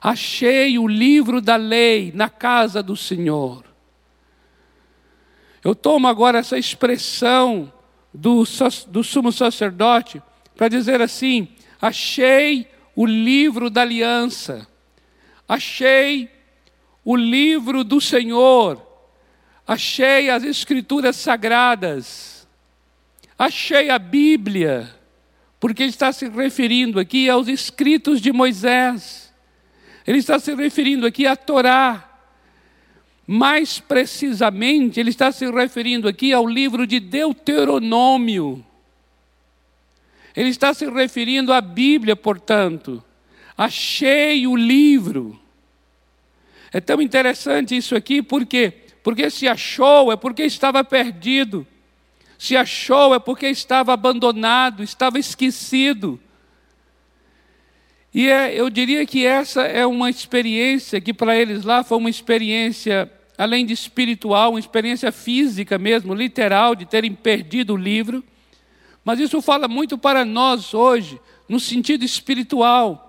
Achei 0.01 0.79
o 0.79 0.87
livro 0.87 1.41
da 1.41 1.55
lei 1.55 2.11
na 2.15 2.29
casa 2.29 2.81
do 2.81 2.95
Senhor. 2.95 3.74
Eu 5.65 5.73
tomo 5.73 6.07
agora 6.07 6.37
essa 6.37 6.59
expressão 6.59 7.73
do, 8.13 8.43
do 8.87 9.03
sumo 9.03 9.31
sacerdote 9.31 10.21
para 10.55 10.67
dizer 10.67 11.01
assim: 11.01 11.47
achei 11.81 12.67
o 12.95 13.03
livro 13.03 13.67
da 13.71 13.81
aliança, 13.81 14.67
achei 15.49 16.29
o 17.03 17.15
livro 17.15 17.83
do 17.83 17.99
Senhor, 17.99 18.79
achei 19.65 20.29
as 20.29 20.43
escrituras 20.43 21.15
sagradas, 21.15 22.47
achei 23.35 23.89
a 23.89 23.97
Bíblia, 23.97 24.95
porque 25.59 25.81
ele 25.81 25.89
está 25.89 26.13
se 26.13 26.29
referindo 26.29 26.99
aqui 26.99 27.27
aos 27.27 27.47
escritos 27.47 28.21
de 28.21 28.31
Moisés, 28.31 29.33
ele 30.05 30.19
está 30.19 30.37
se 30.37 30.53
referindo 30.53 31.07
aqui 31.07 31.25
à 31.25 31.35
Torá. 31.35 32.04
Mais 33.27 33.79
precisamente, 33.79 34.99
ele 34.99 35.09
está 35.09 35.31
se 35.31 35.49
referindo 35.49 36.07
aqui 36.07 36.31
ao 36.31 36.47
livro 36.47 36.85
de 36.85 36.99
Deuteronômio. 36.99 38.63
Ele 40.35 40.49
está 40.49 40.73
se 40.73 40.87
referindo 40.89 41.51
à 41.51 41.61
Bíblia, 41.61 42.15
portanto. 42.15 43.03
Achei 43.57 44.45
o 44.45 44.55
livro. 44.55 45.39
É 46.71 46.81
tão 46.81 47.01
interessante 47.01 47.75
isso 47.75 47.95
aqui, 47.95 48.21
por 48.21 48.45
quê? 48.45 48.73
Porque 49.01 49.29
se 49.29 49.47
achou 49.47 50.11
é 50.11 50.17
porque 50.17 50.43
estava 50.43 50.83
perdido. 50.83 51.65
Se 52.37 52.57
achou 52.57 53.15
é 53.15 53.19
porque 53.19 53.47
estava 53.47 53.93
abandonado, 53.93 54.83
estava 54.83 55.17
esquecido. 55.17 56.19
E 58.15 58.29
é, 58.29 58.57
eu 58.57 58.69
diria 58.69 59.05
que 59.05 59.25
essa 59.25 59.63
é 59.63 59.85
uma 59.85 60.09
experiência 60.09 61.01
que 61.01 61.13
para 61.13 61.35
eles 61.35 61.65
lá 61.65 61.83
foi 61.83 61.97
uma 61.97 62.09
experiência, 62.09 63.11
além 63.37 63.65
de 63.65 63.73
espiritual, 63.73 64.51
uma 64.51 64.59
experiência 64.59 65.11
física 65.11 65.77
mesmo, 65.77 66.13
literal, 66.13 66.75
de 66.75 66.85
terem 66.85 67.13
perdido 67.13 67.73
o 67.73 67.77
livro. 67.77 68.23
Mas 69.03 69.19
isso 69.19 69.41
fala 69.41 69.67
muito 69.67 69.97
para 69.97 70.23
nós 70.23 70.73
hoje, 70.73 71.19
no 71.49 71.59
sentido 71.59 72.05
espiritual. 72.05 73.01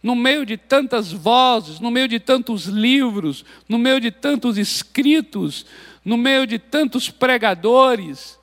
No 0.00 0.14
meio 0.14 0.46
de 0.46 0.56
tantas 0.56 1.10
vozes, 1.10 1.80
no 1.80 1.90
meio 1.90 2.06
de 2.06 2.20
tantos 2.20 2.66
livros, 2.66 3.44
no 3.68 3.80
meio 3.80 4.00
de 4.00 4.12
tantos 4.12 4.56
escritos, 4.56 5.66
no 6.04 6.16
meio 6.16 6.46
de 6.46 6.56
tantos 6.56 7.10
pregadores. 7.10 8.38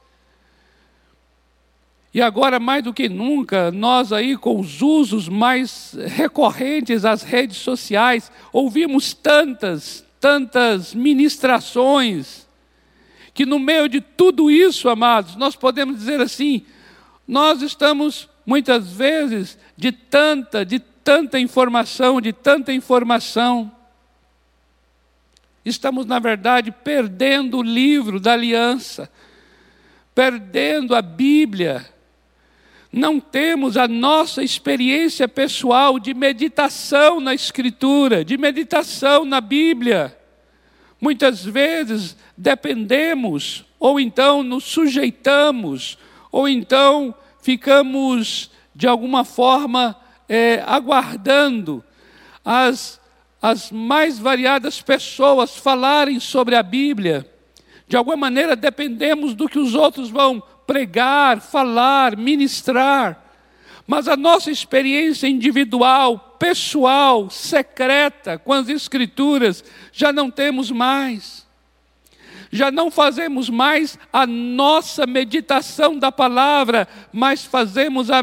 E 2.13 2.21
agora, 2.21 2.59
mais 2.59 2.83
do 2.83 2.93
que 2.93 3.09
nunca, 3.09 3.71
nós 3.71 4.11
aí 4.11 4.37
com 4.37 4.59
os 4.59 4.81
usos 4.81 5.27
mais 5.27 5.95
recorrentes 6.07 7.05
às 7.05 7.21
redes 7.21 7.57
sociais, 7.57 8.31
ouvimos 8.51 9.13
tantas, 9.13 10.05
tantas 10.19 10.93
ministrações, 10.93 12.47
que 13.33 13.45
no 13.45 13.59
meio 13.59 13.87
de 13.87 14.01
tudo 14.01 14.49
isso, 14.49 14.89
amados, 14.89 15.35
nós 15.35 15.55
podemos 15.55 15.97
dizer 15.97 16.19
assim: 16.19 16.65
nós 17.27 17.61
estamos 17.61 18.27
muitas 18.45 18.91
vezes 18.91 19.59
de 19.75 19.91
tanta, 19.91 20.65
de 20.65 20.79
tanta 20.79 21.37
informação, 21.37 22.19
de 22.19 22.33
tanta 22.33 22.73
informação, 22.73 23.71
estamos 25.63 26.05
na 26.05 26.17
verdade 26.17 26.71
perdendo 26.71 27.57
o 27.57 27.63
livro 27.63 28.19
da 28.19 28.33
aliança, 28.33 29.11
perdendo 30.15 30.95
a 30.95 31.01
Bíblia. 31.01 31.96
Não 32.97 33.19
temos 33.19 33.77
a 33.77 33.87
nossa 33.87 34.41
experiência 34.43 35.27
pessoal 35.27 35.99
de 35.99 36.15
meditação 36.15 37.19
na 37.19 37.35
Escritura, 37.35 38.25
de 38.25 38.39
meditação 38.39 39.23
na 39.23 39.39
Bíblia. 39.39 40.17
Muitas 40.99 41.45
vezes 41.45 42.17
dependemos, 42.35 43.63
ou 43.79 43.99
então 43.99 44.41
nos 44.41 44.63
sujeitamos, 44.63 45.95
ou 46.31 46.49
então 46.49 47.13
ficamos, 47.39 48.49
de 48.73 48.87
alguma 48.87 49.23
forma, 49.23 49.95
é, 50.27 50.63
aguardando 50.65 51.83
as, 52.43 52.99
as 53.39 53.71
mais 53.71 54.17
variadas 54.17 54.81
pessoas 54.81 55.55
falarem 55.55 56.19
sobre 56.19 56.55
a 56.55 56.63
Bíblia. 56.63 57.31
De 57.87 57.95
alguma 57.95 58.17
maneira, 58.17 58.55
dependemos 58.55 59.35
do 59.35 59.47
que 59.47 59.59
os 59.59 59.75
outros 59.75 60.09
vão 60.09 60.41
pregar, 60.67 61.39
falar, 61.39 62.17
ministrar. 62.17 63.23
Mas 63.87 64.09
a 64.09 64.17
nossa 64.17 64.51
experiência 64.51 65.27
individual, 65.27 66.35
pessoal, 66.37 67.29
secreta 67.29 68.37
com 68.37 68.51
as 68.51 68.67
Escrituras, 68.67 69.63
já 69.93 70.11
não 70.11 70.29
temos 70.29 70.69
mais. 70.69 71.47
Já 72.51 72.69
não 72.69 72.91
fazemos 72.91 73.49
mais 73.49 73.97
a 74.11 74.27
nossa 74.27 75.05
meditação 75.05 75.97
da 75.97 76.11
palavra, 76.11 76.87
mas 77.13 77.45
fazemos 77.45 78.11
a, 78.11 78.21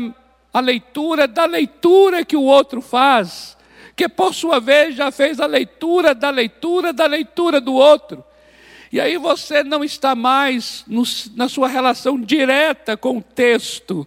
a 0.52 0.61
leitura 0.61 1.26
da 1.26 1.46
leitura 1.46 2.24
que 2.24 2.37
o 2.37 2.42
outro 2.42 2.80
faz, 2.80 3.57
que 3.96 4.09
por 4.09 4.35
sua 4.35 4.61
vez 4.61 4.94
já 4.94 5.11
fez 5.11 5.40
a 5.40 5.46
leitura 5.46 6.14
da 6.14 6.30
leitura 6.30 6.92
da 6.92 7.07
leitura 7.07 7.61
do 7.61 7.74
outro. 7.74 8.24
E 8.94 9.00
aí 9.00 9.18
você 9.18 9.64
não 9.64 9.83
está 9.83 10.14
mais 10.14 10.85
no, 10.87 11.02
na 11.35 11.48
sua 11.48 11.66
relação 11.66 12.16
direta 12.16 12.96
com 12.96 13.18
o 13.18 13.20
texto. 13.20 14.07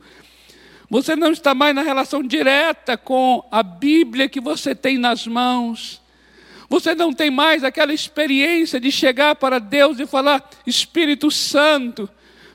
Você 0.89 1.13
não 1.13 1.32
está 1.32 1.54
mais 1.54 1.76
na 1.76 1.82
relação 1.82 2.23
direta 2.23 2.95
com 2.95 3.45
a 3.52 3.62
Bíblia 3.62 4.30
que 4.30 4.39
você 4.39 4.73
tem 4.73 4.97
nas 4.97 5.28
mãos. 5.28 6.02
Você 6.69 6.95
não 6.95 7.12
tem 7.12 7.30
mais 7.30 7.65
aquela 7.65 7.93
experiência 7.93 8.80
de 8.80 8.89
chegar 8.89 9.36
para 9.36 9.60
Deus 9.60 10.00
e 10.00 10.08
falar: 10.08 10.50
Espírito 10.65 11.30
Santo, 11.30 12.10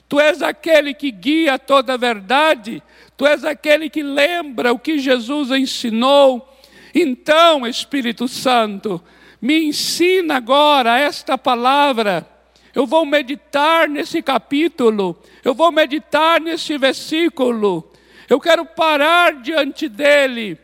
Tu 0.08 0.18
és 0.18 0.40
aquele 0.40 0.94
que 0.94 1.10
guia 1.10 1.58
toda 1.58 1.92
a 1.92 1.98
verdade, 1.98 2.82
Tu 3.14 3.26
és 3.26 3.44
aquele 3.44 3.90
que 3.90 4.02
lembra 4.02 4.72
o 4.72 4.78
que 4.78 4.98
Jesus 4.98 5.50
ensinou. 5.50 6.48
Então, 6.94 7.66
Espírito 7.66 8.26
Santo, 8.26 9.02
me 9.42 9.64
ensina 9.64 10.36
agora 10.36 11.00
esta 11.00 11.36
palavra. 11.36 12.24
Eu 12.72 12.86
vou 12.86 13.04
meditar 13.04 13.88
nesse 13.88 14.22
capítulo, 14.22 15.20
eu 15.44 15.52
vou 15.52 15.72
meditar 15.72 16.40
nesse 16.40 16.78
versículo. 16.78 17.90
Eu 18.30 18.40
quero 18.40 18.64
parar 18.64 19.42
diante 19.42 19.88
dele. 19.88 20.56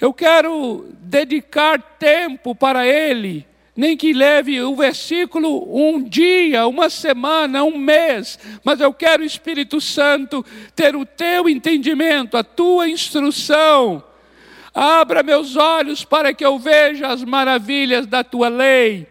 Eu 0.00 0.14
quero 0.14 0.86
dedicar 1.00 1.82
tempo 1.98 2.54
para 2.54 2.86
ele, 2.86 3.44
nem 3.76 3.96
que 3.96 4.14
leve 4.14 4.58
o 4.62 4.74
versículo 4.74 5.68
um 5.76 6.02
dia, 6.02 6.66
uma 6.66 6.88
semana, 6.88 7.64
um 7.64 7.76
mês, 7.76 8.38
mas 8.64 8.80
eu 8.80 8.94
quero, 8.94 9.22
Espírito 9.22 9.78
Santo, 9.78 10.42
ter 10.74 10.96
o 10.96 11.04
teu 11.04 11.50
entendimento, 11.50 12.38
a 12.38 12.44
tua 12.44 12.88
instrução 12.88 14.02
Abra 14.74 15.22
meus 15.22 15.56
olhos 15.56 16.04
para 16.04 16.32
que 16.32 16.44
eu 16.44 16.58
veja 16.58 17.08
as 17.08 17.24
maravilhas 17.24 18.06
da 18.06 18.22
tua 18.22 18.48
lei. 18.48 19.06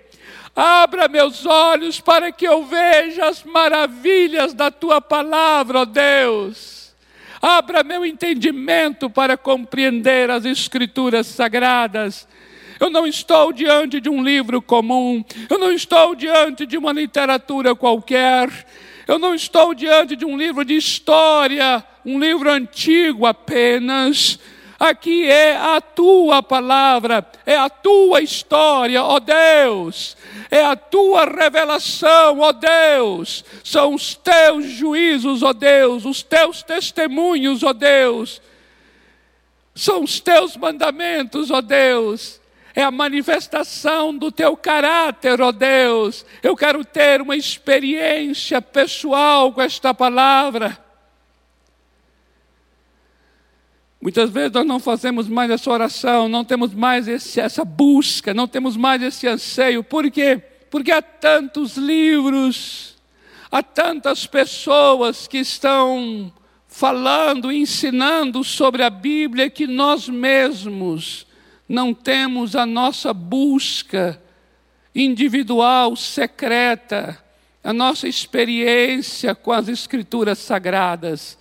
Abra 0.56 1.08
meus 1.08 1.46
olhos 1.46 2.00
para 2.00 2.32
que 2.32 2.48
eu 2.48 2.66
veja 2.66 3.28
as 3.28 3.44
maravilhas 3.44 4.54
da 4.54 4.72
tua 4.72 5.00
palavra, 5.02 5.80
ó 5.80 5.86
Deus. 5.86 6.94
Abra 7.42 7.84
meu 7.84 8.06
entendimento 8.06 9.10
para 9.10 9.38
compreender 9.38 10.30
as 10.30 10.46
escrituras 10.46 11.28
sagradas. 11.28 12.28
Eu 12.80 12.90
não 12.90 13.06
estou 13.06 13.52
diante 13.52 14.00
de 14.00 14.10
um 14.10 14.24
livro 14.24 14.62
comum, 14.62 15.24
eu 15.50 15.58
não 15.58 15.72
estou 15.72 16.16
diante 16.16 16.66
de 16.66 16.78
uma 16.78 16.94
literatura 16.94 17.76
qualquer, 17.76 18.50
eu 19.06 19.20
não 19.20 19.36
estou 19.36 19.74
diante 19.74 20.16
de 20.16 20.26
um 20.26 20.38
livro 20.38 20.64
de 20.64 20.76
história, 20.76 21.84
um 22.06 22.18
livro 22.18 22.50
antigo 22.50 23.26
apenas 23.26 24.40
Aqui 24.80 25.30
é 25.30 25.58
a 25.58 25.82
tua 25.82 26.42
palavra, 26.42 27.26
é 27.46 27.58
a 27.58 27.70
tua 27.70 28.22
história, 28.22 29.04
ó 29.04 29.20
Deus, 29.20 30.16
é 30.50 30.64
a 30.64 30.74
tua 30.74 31.26
revelação, 31.26 32.40
ó 32.40 32.54
Deus, 32.54 33.44
são 33.62 33.94
os 33.94 34.16
teus 34.16 34.66
juízos, 34.68 35.44
ó 35.44 35.52
Deus, 35.52 36.06
os 36.06 36.24
teus 36.24 36.64
testemunhos, 36.64 37.62
ó 37.62 37.74
Deus, 37.74 38.42
são 39.76 40.02
os 40.02 40.22
teus 40.22 40.56
mandamentos, 40.56 41.52
ó 41.52 41.60
Deus, 41.60 42.40
é 42.74 42.82
a 42.82 42.90
manifestação 42.90 44.18
do 44.18 44.32
teu 44.32 44.56
caráter, 44.56 45.42
ó 45.42 45.52
Deus. 45.52 46.26
Eu 46.42 46.56
quero 46.56 46.86
ter 46.86 47.22
uma 47.22 47.36
experiência 47.36 48.62
pessoal 48.62 49.52
com 49.52 49.62
esta 49.62 49.94
palavra. 49.94 50.78
Muitas 54.02 54.30
vezes 54.30 54.54
nós 54.54 54.66
não 54.66 54.80
fazemos 54.80 55.28
mais 55.28 55.52
essa 55.52 55.70
oração, 55.70 56.30
não 56.30 56.46
temos 56.46 56.74
mais 56.74 57.08
esse, 57.08 57.40
essa 57.40 57.66
busca, 57.66 58.34
não 58.34 58.48
temos 58.48 58.78
mais 58.78 59.02
esse 59.02 59.28
anseio. 59.28 59.84
Por 59.84 60.10
quê? 60.10 60.42
Porque 60.70 60.92
há 60.92 61.02
tantos 61.02 61.76
livros, 61.76 62.96
há 63.52 63.62
tantas 63.62 64.26
pessoas 64.26 65.28
que 65.28 65.40
estão 65.40 66.32
falando, 66.66 67.52
ensinando 67.52 68.44
sobre 68.44 68.84
a 68.84 68.90
Bíblia 68.90 69.50
que 69.50 69.68
nós 69.68 70.08
mesmos 70.08 71.28
não 71.68 71.94
temos 71.94 72.56
a 72.56 72.66
nossa 72.66 73.14
busca 73.14 74.22
individual, 74.96 75.96
secreta, 75.96 77.24
a 77.64 77.74
nossa 77.74 78.08
experiência 78.08 79.36
com 79.36 79.52
as 79.52 79.68
Escrituras 79.68 80.40
sagradas. 80.40 81.38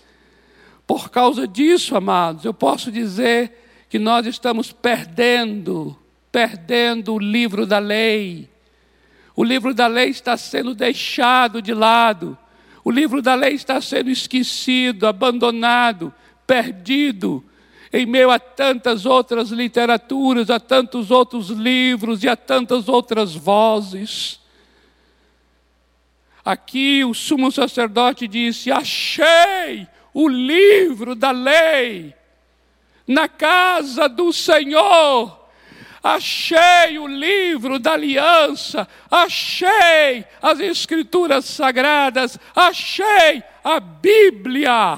Por 0.89 1.11
causa 1.11 1.47
disso, 1.47 1.95
amados, 1.95 2.43
eu 2.45 2.51
posso 2.51 2.91
dizer 2.91 3.85
que 3.87 3.99
nós 3.99 4.25
estamos 4.25 4.71
perdendo, 4.71 5.95
perdendo 6.31 7.13
o 7.13 7.19
livro 7.19 7.63
da 7.67 7.77
lei. 7.77 8.49
O 9.35 9.43
livro 9.43 9.71
da 9.71 9.85
lei 9.85 10.09
está 10.09 10.35
sendo 10.35 10.73
deixado 10.73 11.61
de 11.61 11.75
lado. 11.75 12.35
O 12.83 12.89
livro 12.89 13.21
da 13.21 13.35
lei 13.35 13.53
está 13.53 13.79
sendo 13.79 14.09
esquecido, 14.09 15.05
abandonado, 15.05 16.11
perdido, 16.47 17.45
em 17.93 18.07
meio 18.07 18.31
a 18.31 18.39
tantas 18.39 19.05
outras 19.05 19.51
literaturas, 19.51 20.49
a 20.49 20.59
tantos 20.59 21.11
outros 21.11 21.49
livros 21.51 22.23
e 22.23 22.27
a 22.27 22.35
tantas 22.35 22.89
outras 22.89 23.35
vozes. 23.35 24.39
Aqui 26.43 27.05
o 27.05 27.13
sumo 27.13 27.51
sacerdote 27.51 28.27
disse: 28.27 28.71
Achei 28.71 29.87
o 30.13 30.27
livro 30.27 31.15
da 31.15 31.31
lei 31.31 32.13
na 33.07 33.27
casa 33.27 34.07
do 34.07 34.31
Senhor. 34.31 35.37
Achei 36.01 36.97
o 36.97 37.07
livro 37.07 37.77
da 37.77 37.93
aliança, 37.93 38.87
achei 39.11 40.25
as 40.41 40.59
escrituras 40.61 41.43
sagradas, 41.43 42.39
achei 42.55 43.43
a 43.63 43.79
Bíblia. 43.81 44.97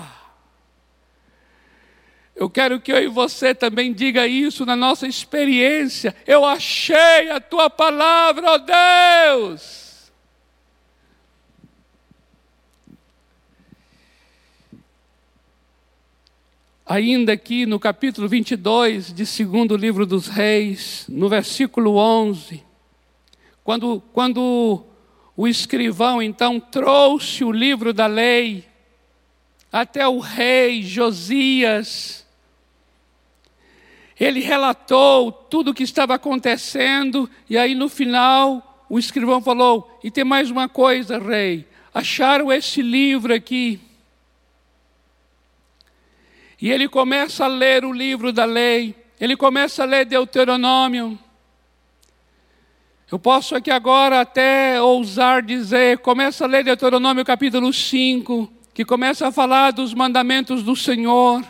Eu 2.36 2.50
quero 2.50 2.80
que 2.80 2.91
eu 2.91 2.97
e 2.97 3.08
você 3.08 3.54
também 3.54 3.93
diga 3.93 4.28
isso 4.28 4.65
na 4.65 4.76
nossa 4.76 5.08
experiência. 5.08 6.15
Eu 6.26 6.45
achei 6.45 7.30
a 7.30 7.39
tua 7.39 7.69
palavra, 7.69 8.52
ó 8.52 8.58
Deus. 8.58 9.90
Ainda 16.85 17.33
aqui 17.33 17.65
no 17.65 17.79
capítulo 17.79 18.27
22 18.27 19.13
de 19.13 19.25
segundo 19.25 19.77
livro 19.77 20.05
dos 20.05 20.27
reis, 20.27 21.05
no 21.07 21.29
versículo 21.29 21.95
11, 21.95 22.63
quando, 23.63 24.01
quando 24.11 24.83
o 25.37 25.47
escrivão 25.47 26.21
então 26.21 26.59
trouxe 26.59 27.43
o 27.43 27.51
livro 27.51 27.93
da 27.93 28.07
lei 28.07 28.65
até 29.71 30.07
o 30.07 30.19
rei 30.19 30.81
Josias, 30.81 32.25
ele 34.19 34.39
relatou 34.39 35.31
tudo 35.31 35.71
o 35.71 35.73
que 35.73 35.83
estava 35.83 36.15
acontecendo, 36.15 37.29
e 37.49 37.57
aí 37.57 37.75
no 37.75 37.89
final 37.89 38.85
o 38.89 38.97
escrivão 38.97 39.41
falou: 39.41 39.99
E 40.03 40.09
tem 40.09 40.23
mais 40.23 40.49
uma 40.49 40.67
coisa, 40.67 41.19
rei, 41.19 41.65
acharam 41.93 42.51
esse 42.51 42.81
livro 42.81 43.33
aqui. 43.33 43.79
E 46.62 46.69
ele 46.69 46.88
começa 46.88 47.45
a 47.45 47.47
ler 47.47 47.84
o 47.84 47.91
livro 47.91 48.32
da 48.32 48.45
lei, 48.45 48.95
ele 49.19 49.36
começa 49.36 49.82
a 49.82 49.86
ler 49.86 50.06
Deuteronômio. 50.06 51.17
Eu 53.12 53.17
posso 53.17 53.56
aqui 53.56 53.71
agora 53.71 54.21
até 54.21 54.80
ousar 54.80 55.41
dizer, 55.41 55.97
começa 55.97 56.45
a 56.45 56.47
ler 56.47 56.63
Deuteronômio 56.63 57.26
capítulo 57.26 57.74
5, 57.74 58.47
que 58.76 58.86
começa 58.86 59.28
a 59.28 59.32
falar 59.32 59.71
dos 59.71 59.93
mandamentos 59.93 60.62
do 60.62 60.76
Senhor. 60.76 61.43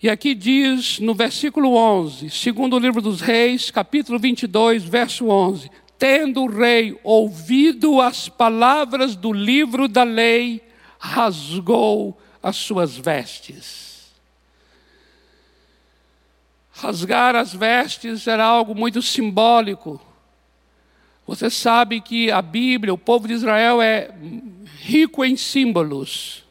E 0.00 0.08
aqui 0.08 0.32
diz 0.32 1.00
no 1.00 1.12
versículo 1.12 1.74
11, 1.74 2.30
segundo 2.30 2.76
o 2.76 2.78
livro 2.78 3.02
dos 3.02 3.20
Reis, 3.20 3.70
capítulo 3.70 4.18
22, 4.18 4.84
verso 4.84 5.26
11: 5.26 5.68
Tendo 5.98 6.44
o 6.44 6.46
rei 6.46 6.96
ouvido 7.02 8.00
as 8.00 8.28
palavras 8.28 9.16
do 9.16 9.32
livro 9.32 9.88
da 9.88 10.04
lei, 10.04 10.65
rasgou 11.06 12.18
as 12.42 12.56
suas 12.56 12.96
vestes. 12.96 14.12
Rasgar 16.72 17.34
as 17.34 17.54
vestes 17.54 18.26
era 18.26 18.44
algo 18.44 18.74
muito 18.74 19.00
simbólico. 19.00 20.00
Você 21.26 21.48
sabe 21.48 22.00
que 22.00 22.30
a 22.30 22.42
Bíblia, 22.42 22.92
o 22.92 22.98
povo 22.98 23.26
de 23.26 23.34
Israel 23.34 23.80
é 23.80 24.10
rico 24.80 25.24
em 25.24 25.36
símbolos. 25.36 26.44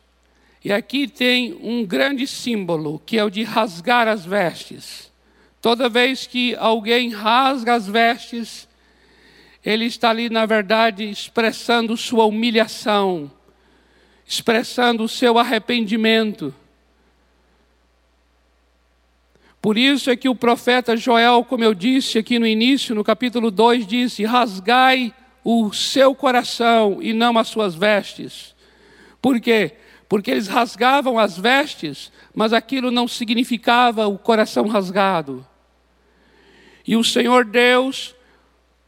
E 0.64 0.74
aqui 0.74 1.08
tem 1.08 1.54
um 1.62 1.86
grande 1.86 2.26
símbolo, 2.26 3.00
que 3.06 3.18
é 3.18 3.24
o 3.24 3.30
de 3.30 3.44
rasgar 3.44 4.08
as 4.08 4.26
vestes. 4.26 5.12
Toda 5.62 5.88
vez 5.88 6.26
que 6.26 6.56
alguém 6.56 7.12
rasga 7.12 7.76
as 7.76 7.88
vestes, 7.88 8.68
ele 9.64 9.86
está 9.86 10.10
ali, 10.10 10.30
na 10.30 10.46
verdade, 10.46 11.10
expressando 11.10 11.96
sua 11.96 12.26
humilhação, 12.26 13.32
expressando 14.26 15.04
o 15.04 15.10
seu 15.10 15.38
arrependimento. 15.38 16.54
Por 19.62 19.78
isso 19.78 20.10
é 20.10 20.16
que 20.16 20.30
o 20.30 20.36
profeta 20.36 20.96
Joel, 20.96 21.44
como 21.44 21.64
eu 21.64 21.74
disse 21.74 22.18
aqui 22.18 22.38
no 22.38 22.46
início, 22.46 22.94
no 22.94 23.04
capítulo 23.04 23.50
2, 23.50 23.88
disse: 23.88 24.24
Rasgai 24.24 25.14
o 25.44 25.72
seu 25.74 26.14
coração 26.14 27.00
e 27.02 27.14
não 27.14 27.38
as 27.38 27.48
suas 27.48 27.76
vestes. 27.76 28.56
Por 29.22 29.40
quê? 29.40 29.74
porque 30.08 30.32
eles 30.32 30.48
rasgavam 30.48 31.18
as 31.18 31.38
vestes, 31.38 32.12
mas 32.34 32.54
aquilo 32.54 32.92
não 32.92 33.08
significava 33.08 34.08
o 34.08 34.18
coração 34.18 34.68
rasgado. 34.68 35.46
E 36.88 36.96
o 36.96 37.04
Senhor 37.04 37.46
Deus, 37.46 38.16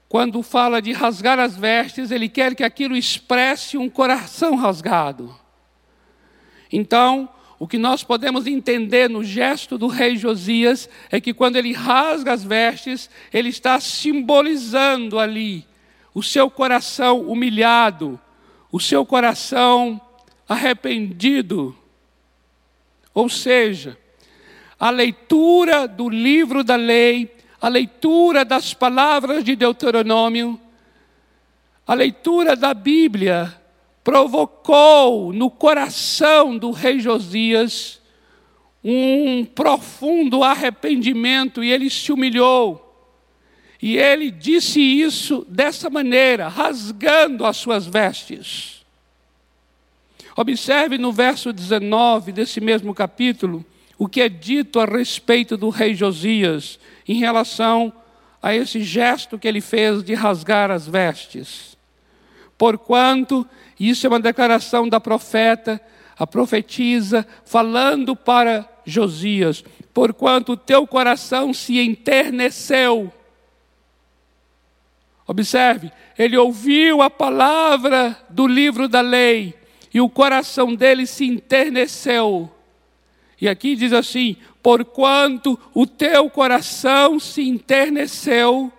quando 0.10 0.42
fala 0.42 0.82
de 0.82 0.94
rasgar 0.94 1.40
as 1.40 1.58
vestes, 1.58 2.12
Ele 2.12 2.30
quer 2.30 2.56
que 2.56 2.64
aquilo 2.64 2.96
expresse 2.96 3.78
um 3.78 3.90
coração 3.90 4.56
rasgado. 4.56 5.36
Então, 6.72 7.30
o 7.60 7.68
que 7.68 7.78
nós 7.78 8.04
podemos 8.04 8.46
entender 8.46 9.10
no 9.10 9.24
gesto 9.24 9.78
do 9.78 9.88
rei 9.88 10.16
Josias 10.16 10.88
é 11.10 11.20
que 11.20 11.34
quando 11.34 11.56
ele 11.56 11.74
rasga 11.74 12.34
as 12.34 12.44
vestes, 12.44 13.10
ele 13.34 13.50
está 13.50 13.80
simbolizando 13.80 15.18
ali 15.18 15.66
o 16.14 16.22
seu 16.22 16.52
coração 16.52 17.22
humilhado, 17.22 18.20
o 18.72 18.80
seu 18.80 19.06
coração 19.06 20.00
arrependido. 20.48 21.76
Ou 23.12 23.28
seja, 23.28 23.98
a 24.80 24.92
leitura 24.92 25.88
do 25.88 26.08
livro 26.08 26.64
da 26.64 26.76
lei, 26.76 27.37
a 27.68 27.70
leitura 27.70 28.46
das 28.46 28.74
palavras 28.74 29.44
de 29.44 29.54
Deuteronômio, 29.54 30.58
a 31.86 31.94
leitura 31.94 32.56
da 32.56 32.74
Bíblia 32.74 33.54
provocou 34.06 35.34
no 35.34 35.52
coração 35.52 36.58
do 36.58 36.72
rei 36.72 37.02
Josias 37.02 38.02
um 38.82 39.44
profundo 39.44 40.46
arrependimento 40.46 41.62
e 41.62 41.70
ele 41.70 41.90
se 41.90 42.10
humilhou. 42.10 42.86
E 43.82 43.98
ele 43.98 44.32
disse 44.32 44.80
isso 44.80 45.46
dessa 45.50 45.90
maneira, 45.90 46.48
rasgando 46.48 47.46
as 47.46 47.58
suas 47.58 47.86
vestes. 47.86 48.86
Observe 50.38 50.98
no 50.98 51.12
verso 51.12 51.52
19 51.52 52.32
desse 52.32 52.62
mesmo 52.62 52.96
capítulo 52.96 53.66
o 53.98 54.08
que 54.08 54.22
é 54.22 54.30
dito 54.30 54.80
a 54.80 54.86
respeito 54.86 55.58
do 55.58 55.68
rei 55.68 55.94
Josias 55.94 56.80
em 57.08 57.16
relação 57.16 57.94
a 58.42 58.56
esse 58.56 58.84
gesto 58.84 59.38
que 59.38 59.48
ele 59.48 59.62
fez 59.62 60.04
de 60.04 60.14
rasgar 60.14 60.70
as 60.72 60.88
vestes. 60.88 61.78
Porquanto, 62.58 63.48
isso 63.80 64.06
é 64.06 64.10
uma 64.10 64.20
declaração 64.20 64.90
da 64.90 65.00
profeta, 65.00 65.80
a 66.18 66.26
profetisa, 66.26 67.26
falando 67.46 68.16
para 68.16 68.68
Josias: 68.86 69.64
porquanto 69.94 70.54
o 70.54 70.58
teu 70.58 70.88
coração 70.88 71.54
se 71.54 71.80
enterneceu. 71.80 73.12
Observe, 75.28 75.92
ele 76.18 76.38
ouviu 76.38 77.02
a 77.02 77.10
palavra 77.10 78.18
do 78.30 78.48
livro 78.48 78.88
da 78.88 79.02
lei, 79.02 79.54
e 79.94 80.00
o 80.00 80.10
coração 80.10 80.74
dele 80.74 81.06
se 81.06 81.26
enterneceu. 81.26 82.50
E 83.40 83.48
aqui 83.48 83.76
diz 83.76 83.94
assim: 83.94 84.36
porquanto 84.62 85.60
o 85.74 85.86
teu 85.86 86.30
coração 86.30 87.20
se 87.20 87.42
enterneceu 87.42 88.72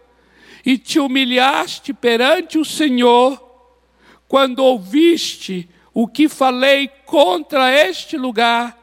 e 0.67 0.77
te 0.77 0.99
humilhaste 0.99 1.95
perante 1.95 2.59
o 2.59 2.65
Senhor, 2.65 3.43
quando 4.27 4.59
ouviste 4.59 5.69
o 5.95 6.07
que 6.07 6.29
falei 6.29 6.89
contra 7.07 7.73
este 7.73 8.17
lugar 8.17 8.77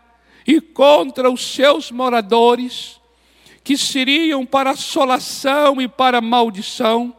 e 0.47 0.59
contra 0.59 1.29
os 1.29 1.45
seus 1.45 1.91
moradores, 1.91 2.99
que 3.63 3.77
seriam 3.77 4.45
para 4.45 4.71
assolação 4.71 5.81
e 5.81 5.87
para 5.87 6.21
maldição, 6.21 7.15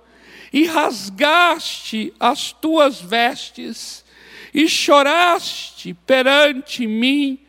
e 0.53 0.65
rasgaste 0.65 2.13
as 2.19 2.53
tuas 2.53 3.01
vestes 3.01 4.05
e 4.55 4.69
choraste 4.69 5.93
perante 6.07 6.87
mim 6.87 7.46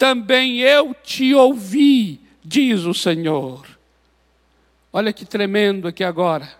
também 0.00 0.60
eu 0.60 0.94
te 0.94 1.34
ouvi, 1.34 2.22
diz 2.42 2.84
o 2.84 2.94
Senhor. 2.94 3.66
Olha 4.90 5.12
que 5.12 5.26
tremendo 5.26 5.86
aqui 5.86 6.02
agora. 6.02 6.50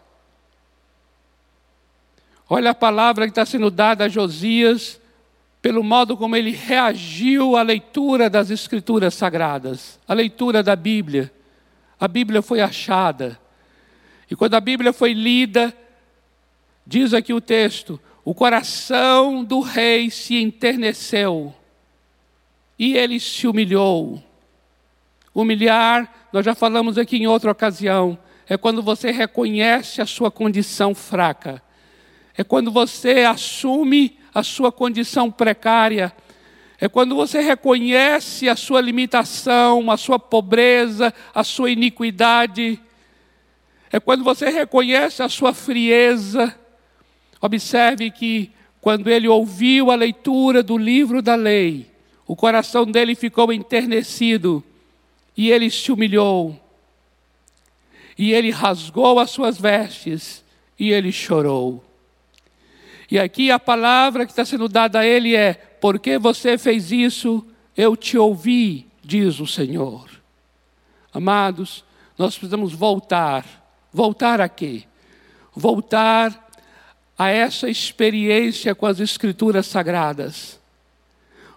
Olha 2.47 2.73
a 2.73 2.75
palavra 2.75 3.25
que 3.25 3.31
está 3.31 3.47
sendo 3.47 3.71
dada 3.71 4.05
a 4.05 4.09
Josias, 4.11 5.01
pelo 5.63 5.83
modo 5.83 6.19
como 6.19 6.37
ele 6.37 6.51
reagiu 6.51 7.57
à 7.57 7.63
leitura 7.63 8.29
das 8.29 8.51
Escrituras 8.51 9.15
Sagradas, 9.15 9.99
à 10.07 10.13
leitura 10.13 10.63
da 10.63 10.77
Bíblia. 10.77 11.33
A 11.99 12.07
Bíblia 12.07 12.43
foi 12.43 12.61
achada. 12.61 13.41
E 14.31 14.37
quando 14.37 14.53
a 14.53 14.61
Bíblia 14.61 14.93
foi 14.93 15.15
lida, 15.15 15.75
diz 16.87 17.15
aqui 17.15 17.33
o 17.33 17.41
texto: 17.41 17.99
o 18.23 18.35
coração 18.35 19.43
do 19.43 19.61
rei 19.61 20.11
se 20.11 20.37
enterneceu 20.37 21.55
e 22.81 22.97
ele 22.97 23.21
se 23.21 23.47
humilhou. 23.47 24.25
Humilhar, 25.35 26.11
nós 26.33 26.47
já 26.47 26.55
falamos 26.55 26.97
aqui 26.97 27.19
em 27.19 27.27
outra 27.27 27.51
ocasião, 27.51 28.19
é 28.49 28.57
quando 28.57 28.83
você 28.83 29.11
reconhece 29.11 30.01
a 30.01 30.07
sua 30.07 30.31
condição 30.31 30.95
fraca, 30.95 31.63
é 32.35 32.43
quando 32.43 32.71
você 32.71 33.25
assume 33.25 34.19
a 34.33 34.43
sua 34.43 34.73
condição 34.73 35.31
precária, 35.31 36.11
é 36.81 36.89
quando 36.89 37.15
você 37.15 37.43
reconhece 37.43 38.49
a 38.49 38.57
sua 38.57 38.81
limitação, 38.81 39.91
a 39.91 39.99
sua 39.99 40.19
pobreza, 40.19 41.13
a 41.35 41.45
sua 41.45 41.71
iniquidade, 41.71 42.81
é 43.93 44.01
quando 44.01 44.25
você 44.25 44.49
reconhece 44.49 45.23
a 45.23 45.29
sua 45.29 45.53
frieza. 45.53 46.57
Observe 47.43 48.11
que 48.11 48.53
quando 48.81 49.11
ele 49.11 49.29
ouviu 49.29 49.91
a 49.91 49.95
leitura 49.95 50.63
do 50.63 50.79
livro 50.79 51.21
da 51.21 51.35
lei, 51.35 51.90
o 52.31 52.37
coração 52.37 52.85
dele 52.87 53.17
ficou 53.17 53.53
enternecido 53.53 54.63
e 55.37 55.51
ele 55.51 55.69
se 55.69 55.91
humilhou. 55.91 56.57
E 58.17 58.33
ele 58.33 58.53
rasgou 58.53 59.19
as 59.19 59.33
suas 59.33 59.61
vestes 59.61 60.45
e 60.79 60.93
ele 60.93 61.11
chorou. 61.11 61.85
E 63.11 63.19
aqui 63.19 63.51
a 63.51 63.59
palavra 63.59 64.25
que 64.25 64.31
está 64.31 64.45
sendo 64.45 64.69
dada 64.69 65.01
a 65.01 65.05
ele 65.05 65.35
é: 65.35 65.55
porque 65.55 66.19
você 66.19 66.57
fez 66.57 66.93
isso, 66.93 67.45
eu 67.77 67.97
te 67.97 68.17
ouvi, 68.17 68.87
diz 69.03 69.41
o 69.41 69.47
Senhor. 69.49 70.09
Amados, 71.13 71.85
nós 72.17 72.39
precisamos 72.39 72.73
voltar. 72.73 73.45
Voltar 73.93 74.41
a 74.41 74.49
quê? 74.49 74.85
Voltar 75.53 76.49
a 77.19 77.29
essa 77.29 77.69
experiência 77.69 78.73
com 78.73 78.87
as 78.87 79.01
Escrituras 79.01 79.67
Sagradas 79.67 80.60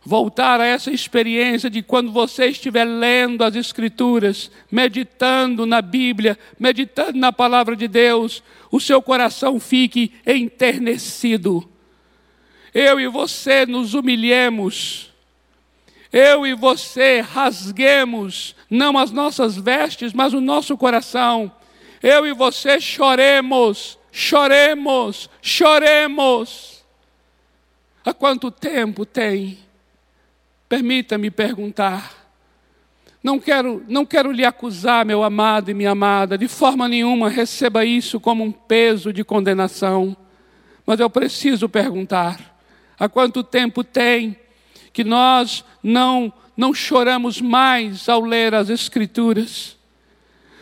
voltar 0.05 0.59
a 0.59 0.65
essa 0.65 0.91
experiência 0.91 1.69
de 1.69 1.81
quando 1.81 2.11
você 2.11 2.47
estiver 2.47 2.83
lendo 2.83 3.43
as 3.43 3.55
Escrituras, 3.55 4.51
meditando 4.69 5.65
na 5.65 5.81
Bíblia, 5.81 6.37
meditando 6.59 7.17
na 7.17 7.31
palavra 7.31 7.75
de 7.75 7.87
Deus, 7.87 8.43
o 8.71 8.79
seu 8.79 9.01
coração 9.01 9.59
fique 9.59 10.11
enternecido. 10.25 11.69
Eu 12.73 12.99
e 12.99 13.07
você 13.07 13.65
nos 13.65 13.93
humilhemos, 13.93 15.11
eu 16.11 16.45
e 16.45 16.53
você 16.53 17.21
rasguemos, 17.21 18.55
não 18.69 18.97
as 18.97 19.11
nossas 19.11 19.55
vestes, 19.55 20.11
mas 20.13 20.33
o 20.33 20.41
nosso 20.41 20.77
coração. 20.77 21.51
Eu 22.01 22.27
e 22.27 22.33
você 22.33 22.79
choremos, 22.79 23.97
choremos, 24.11 25.29
choremos. 25.41 26.83
Há 28.05 28.13
quanto 28.13 28.51
tempo 28.51 29.05
tem? 29.05 29.57
Permita-me 30.73 31.29
perguntar. 31.29 32.11
Não 33.21 33.39
quero, 33.39 33.85
não 33.87 34.07
quero 34.07 34.31
lhe 34.31 34.43
acusar, 34.43 35.05
meu 35.05 35.23
amado 35.23 35.69
e 35.69 35.73
minha 35.75 35.91
amada, 35.91 36.35
de 36.35 36.47
forma 36.47 36.87
nenhuma 36.87 37.29
receba 37.29 37.85
isso 37.85 38.19
como 38.19 38.43
um 38.43 38.51
peso 38.51 39.13
de 39.13 39.23
condenação. 39.23 40.17
Mas 40.83 40.99
eu 40.99 41.07
preciso 41.11 41.69
perguntar: 41.69 42.57
há 42.97 43.07
quanto 43.07 43.43
tempo 43.43 43.83
tem 43.83 44.35
que 44.91 45.03
nós 45.03 45.63
não, 45.83 46.33
não 46.57 46.73
choramos 46.73 47.39
mais 47.39 48.09
ao 48.09 48.21
ler 48.21 48.55
as 48.55 48.67
Escrituras? 48.67 49.77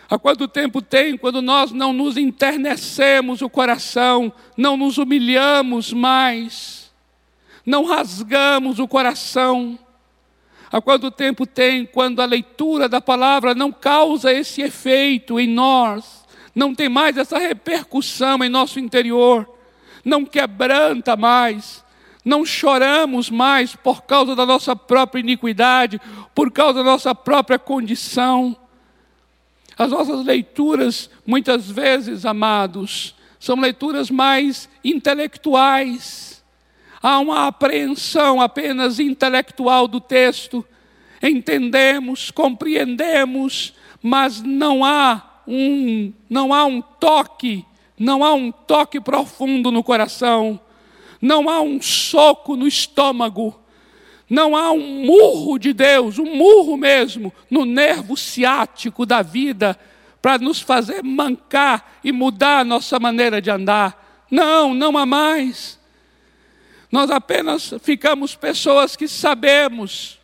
Há 0.09 0.19
quanto 0.19 0.45
tempo 0.45 0.81
tem 0.81 1.15
quando 1.15 1.41
nós 1.41 1.71
não 1.71 1.93
nos 1.93 2.17
internecemos 2.17 3.41
o 3.41 3.49
coração, 3.49 4.29
não 4.57 4.75
nos 4.75 4.97
humilhamos 4.97 5.93
mais, 5.93 6.91
não 7.65 7.85
rasgamos 7.85 8.77
o 8.77 8.89
coração? 8.89 9.79
Há 10.71 10.81
quanto 10.81 11.11
tempo 11.11 11.45
tem 11.45 11.85
quando 11.85 12.21
a 12.21 12.25
leitura 12.25 12.87
da 12.87 13.01
palavra 13.01 13.53
não 13.53 13.73
causa 13.73 14.31
esse 14.31 14.61
efeito 14.61 15.37
em 15.37 15.47
nós, 15.47 16.23
não 16.55 16.73
tem 16.73 16.87
mais 16.87 17.17
essa 17.17 17.37
repercussão 17.37 18.41
em 18.41 18.47
nosso 18.47 18.79
interior, 18.79 19.49
não 20.05 20.23
quebranta 20.23 21.17
mais, 21.17 21.83
não 22.23 22.45
choramos 22.45 23.29
mais 23.29 23.75
por 23.75 24.03
causa 24.03 24.33
da 24.33 24.45
nossa 24.45 24.73
própria 24.73 25.19
iniquidade, 25.19 25.99
por 26.33 26.49
causa 26.49 26.79
da 26.79 26.91
nossa 26.91 27.13
própria 27.13 27.59
condição. 27.59 28.55
As 29.77 29.91
nossas 29.91 30.23
leituras, 30.25 31.09
muitas 31.25 31.69
vezes, 31.69 32.25
amados, 32.25 33.13
são 33.39 33.59
leituras 33.59 34.09
mais 34.09 34.69
intelectuais 34.83 36.40
há 37.01 37.19
uma 37.19 37.47
apreensão 37.47 38.39
apenas 38.39 38.99
intelectual 38.99 39.87
do 39.87 39.99
texto. 39.99 40.65
Entendemos, 41.21 42.31
compreendemos, 42.31 43.73
mas 44.01 44.41
não 44.41 44.83
há 44.83 45.41
um, 45.47 46.13
não 46.29 46.53
há 46.53 46.65
um 46.65 46.81
toque, 46.81 47.65
não 47.97 48.23
há 48.23 48.33
um 48.33 48.51
toque 48.51 48.99
profundo 48.99 49.71
no 49.71 49.83
coração, 49.83 50.59
não 51.21 51.49
há 51.49 51.61
um 51.61 51.81
soco 51.81 52.55
no 52.55 52.67
estômago, 52.67 53.59
não 54.29 54.55
há 54.55 54.71
um 54.71 55.05
murro 55.05 55.59
de 55.59 55.73
Deus, 55.73 56.17
um 56.17 56.35
murro 56.35 56.77
mesmo, 56.77 57.33
no 57.49 57.65
nervo 57.65 58.15
ciático 58.15 59.05
da 59.05 59.21
vida, 59.21 59.77
para 60.21 60.37
nos 60.37 60.61
fazer 60.61 61.03
mancar 61.03 61.99
e 62.03 62.11
mudar 62.11 62.59
a 62.59 62.63
nossa 62.63 62.99
maneira 62.99 63.41
de 63.41 63.51
andar. 63.51 64.25
Não, 64.31 64.73
não 64.73 64.97
há 64.97 65.05
mais. 65.05 65.80
Nós 66.91 67.09
apenas 67.09 67.73
ficamos 67.81 68.35
pessoas 68.35 68.95
que 68.95 69.07
sabemos, 69.07 70.19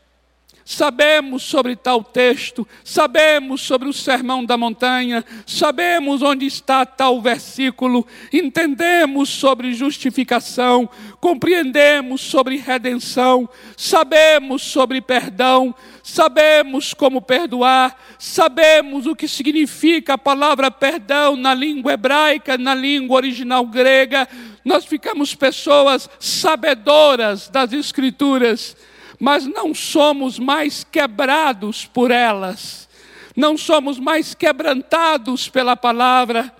sabemos 0.67 1.43
sobre 1.43 1.77
tal 1.77 2.03
texto, 2.03 2.67
sabemos 2.83 3.61
sobre 3.61 3.87
o 3.87 3.93
sermão 3.93 4.43
da 4.43 4.57
montanha, 4.57 5.23
sabemos 5.45 6.21
onde 6.21 6.45
está 6.45 6.85
tal 6.85 7.21
versículo, 7.21 8.05
entendemos 8.33 9.29
sobre 9.29 9.73
justificação, 9.73 10.89
compreendemos 11.21 12.19
sobre 12.19 12.57
redenção, 12.57 13.47
sabemos 13.77 14.61
sobre 14.61 14.99
perdão, 14.99 15.73
sabemos 16.03 16.93
como 16.93 17.21
perdoar, 17.21 17.97
sabemos 18.19 19.05
o 19.05 19.15
que 19.15 19.29
significa 19.29 20.15
a 20.15 20.17
palavra 20.17 20.69
perdão 20.69 21.37
na 21.37 21.53
língua 21.53 21.93
hebraica, 21.93 22.57
na 22.57 22.75
língua 22.75 23.15
original 23.15 23.65
grega, 23.65 24.27
nós 24.65 24.83
ficamos 24.83 25.33
pessoas 25.33 26.09
sabedoras 26.19 27.47
das 27.47 27.71
Escrituras, 27.71 28.75
mas 29.19 29.45
não 29.45 29.73
somos 29.73 30.37
mais 30.37 30.83
quebrados 30.83 31.85
por 31.85 32.11
elas, 32.11 32.87
não 33.35 33.57
somos 33.57 33.99
mais 33.99 34.33
quebrantados 34.33 35.49
pela 35.49 35.75
palavra, 35.75 36.53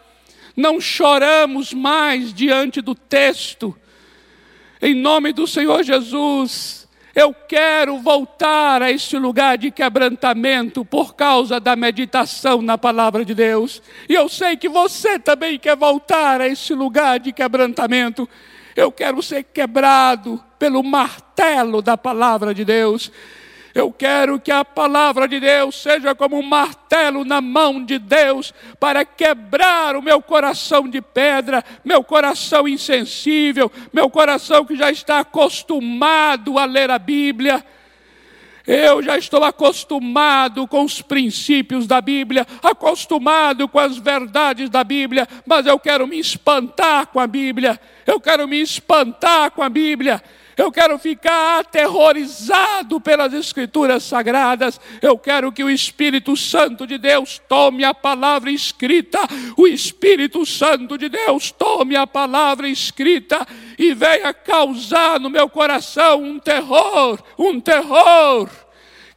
não 0.56 0.82
choramos 0.82 1.74
mais 1.74 2.34
diante 2.34 2.82
do 2.82 2.96
texto. 2.96 3.76
Em 4.82 4.94
nome 4.96 5.34
do 5.34 5.48
Senhor 5.48 5.84
Jesus, 5.84 6.88
eu 7.18 7.34
quero 7.34 7.98
voltar 7.98 8.84
a 8.84 8.92
este 8.92 9.18
lugar 9.18 9.58
de 9.58 9.72
quebrantamento 9.72 10.86
por 10.86 11.16
causa 11.16 11.60
da 11.60 11.76
meditação 11.76 12.62
na 12.62 12.78
palavra 12.78 13.26
de 13.26 13.34
Deus. 13.34 13.82
E 14.08 14.14
eu 14.14 14.30
sei 14.30 14.56
que 14.56 14.70
você 14.70 15.18
também 15.18 15.58
quer 15.58 15.76
voltar 15.76 16.40
a 16.42 16.48
este 16.48 16.76
lugar 16.76 17.20
de 17.20 17.32
quebrantamento. 17.34 18.30
Eu 18.78 18.92
quero 18.92 19.24
ser 19.24 19.42
quebrado 19.42 20.40
pelo 20.60 20.84
martelo 20.84 21.82
da 21.82 21.98
palavra 21.98 22.54
de 22.54 22.64
Deus. 22.64 23.12
Eu 23.74 23.92
quero 23.92 24.40
que 24.40 24.52
a 24.52 24.64
palavra 24.64 25.28
de 25.28 25.40
Deus 25.40 25.82
seja 25.82 26.14
como 26.14 26.38
um 26.38 26.44
martelo 26.44 27.26
na 27.26 27.42
mão 27.42 27.84
de 27.84 27.98
Deus 27.98 28.54
para 28.80 29.04
quebrar 29.04 29.96
o 29.96 30.02
meu 30.02 30.22
coração 30.22 30.88
de 30.88 31.02
pedra, 31.02 31.66
meu 31.84 32.04
coração 32.04 32.68
insensível, 32.68 33.72
meu 33.92 34.12
coração 34.12 34.64
que 34.64 34.76
já 34.76 34.92
está 34.92 35.22
acostumado 35.22 36.60
a 36.60 36.66
ler 36.66 36.92
a 36.92 37.00
Bíblia. 37.00 37.66
Eu 38.68 39.02
já 39.02 39.18
estou 39.18 39.46
acostumado 39.46 40.68
com 40.68 40.84
os 40.84 41.02
princípios 41.02 41.88
da 41.88 42.02
Bíblia, 42.02 42.46
acostumado 42.62 43.66
com 43.70 43.80
as 43.80 43.98
verdades 43.98 44.70
da 44.70 44.84
Bíblia, 44.84 45.26
mas 45.46 45.66
eu 45.66 45.80
quero 45.80 46.06
me 46.06 46.20
espantar 46.20 47.08
com 47.08 47.18
a 47.18 47.26
Bíblia, 47.26 47.80
eu 48.06 48.20
quero 48.20 48.46
me 48.46 48.60
espantar 48.60 49.52
com 49.52 49.64
a 49.64 49.70
Bíblia, 49.70 50.22
eu 50.58 50.70
quero 50.70 50.98
ficar 50.98 51.60
aterrorizado 51.60 53.00
pelas 53.00 53.32
Escrituras 53.32 54.04
sagradas, 54.04 54.82
eu 55.02 55.18
quero 55.18 55.50
que 55.52 55.64
o 55.64 55.70
Espírito 55.70 56.36
Santo 56.36 56.86
de 56.86 56.98
Deus 56.98 57.40
tome 57.48 57.86
a 57.86 57.94
palavra 57.94 58.52
escrita, 58.52 59.20
o 59.56 59.66
Espírito 59.66 60.46
Santo 60.46 60.98
de 60.98 61.08
Deus 61.08 61.52
tome 61.52 61.96
a 61.96 62.06
palavra 62.06 62.68
escrita 62.68 63.48
e 63.78 63.94
venha 63.94 64.34
causar 64.34 65.20
no 65.20 65.30
meu 65.30 65.48
coração 65.50 66.24
um 66.24 66.40
terror, 66.40 67.20
um 67.38 67.60
terror 67.60 68.50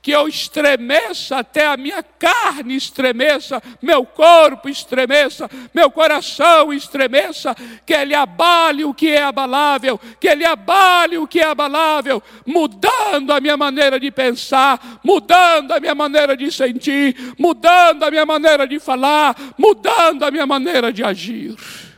que 0.02 0.12
eu 0.12 0.26
estremeça, 0.26 1.38
até 1.38 1.66
a 1.66 1.76
minha 1.76 2.02
carne 2.02 2.74
estremeça, 2.74 3.62
meu 3.82 4.04
corpo 4.04 4.68
estremeça, 4.68 5.48
meu 5.74 5.90
coração 5.90 6.72
estremeça, 6.72 7.54
que 7.84 7.92
ele 7.92 8.14
abale 8.14 8.84
o 8.84 8.94
que 8.94 9.08
é 9.08 9.22
abalável, 9.22 10.00
que 10.18 10.28
ele 10.28 10.44
abale 10.44 11.18
o 11.18 11.26
que 11.26 11.40
é 11.40 11.44
abalável, 11.44 12.22
mudando 12.46 13.32
a 13.32 13.40
minha 13.40 13.56
maneira 13.56 14.00
de 14.00 14.10
pensar, 14.10 15.00
mudando 15.04 15.72
a 15.72 15.80
minha 15.80 15.94
maneira 15.94 16.36
de 16.36 16.50
sentir, 16.50 17.34
mudando 17.38 18.02
a 18.02 18.10
minha 18.10 18.24
maneira 18.24 18.66
de 18.66 18.80
falar, 18.80 19.36
mudando 19.58 20.22
a 20.22 20.30
minha 20.30 20.46
maneira 20.46 20.92
de 20.92 21.04
agir. 21.04 21.89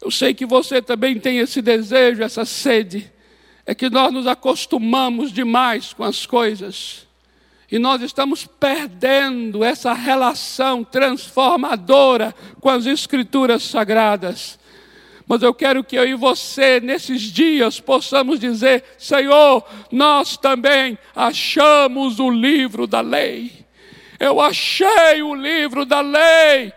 Eu 0.00 0.10
sei 0.10 0.34
que 0.34 0.44
você 0.44 0.82
também 0.82 1.18
tem 1.18 1.38
esse 1.38 1.62
desejo, 1.62 2.22
essa 2.22 2.44
sede 2.44 3.10
é 3.64 3.74
que 3.74 3.90
nós 3.90 4.12
nos 4.12 4.26
acostumamos 4.26 5.32
demais 5.32 5.92
com 5.92 6.04
as 6.04 6.24
coisas 6.24 7.06
e 7.70 7.78
nós 7.78 8.00
estamos 8.00 8.46
perdendo 8.46 9.64
essa 9.64 9.92
relação 9.92 10.84
transformadora 10.84 12.32
com 12.60 12.68
as 12.68 12.86
Escrituras 12.86 13.64
sagradas. 13.64 14.58
Mas 15.26 15.42
eu 15.42 15.52
quero 15.52 15.82
que 15.82 15.96
eu 15.96 16.06
e 16.06 16.14
você, 16.14 16.78
nesses 16.78 17.22
dias, 17.22 17.80
possamos 17.80 18.38
dizer: 18.38 18.84
Senhor, 18.96 19.64
nós 19.90 20.36
também 20.36 20.96
achamos 21.16 22.20
o 22.20 22.30
livro 22.30 22.86
da 22.86 23.00
lei. 23.00 23.50
Eu 24.20 24.40
achei 24.40 25.20
o 25.22 25.34
livro 25.34 25.84
da 25.84 26.00
lei 26.00 26.72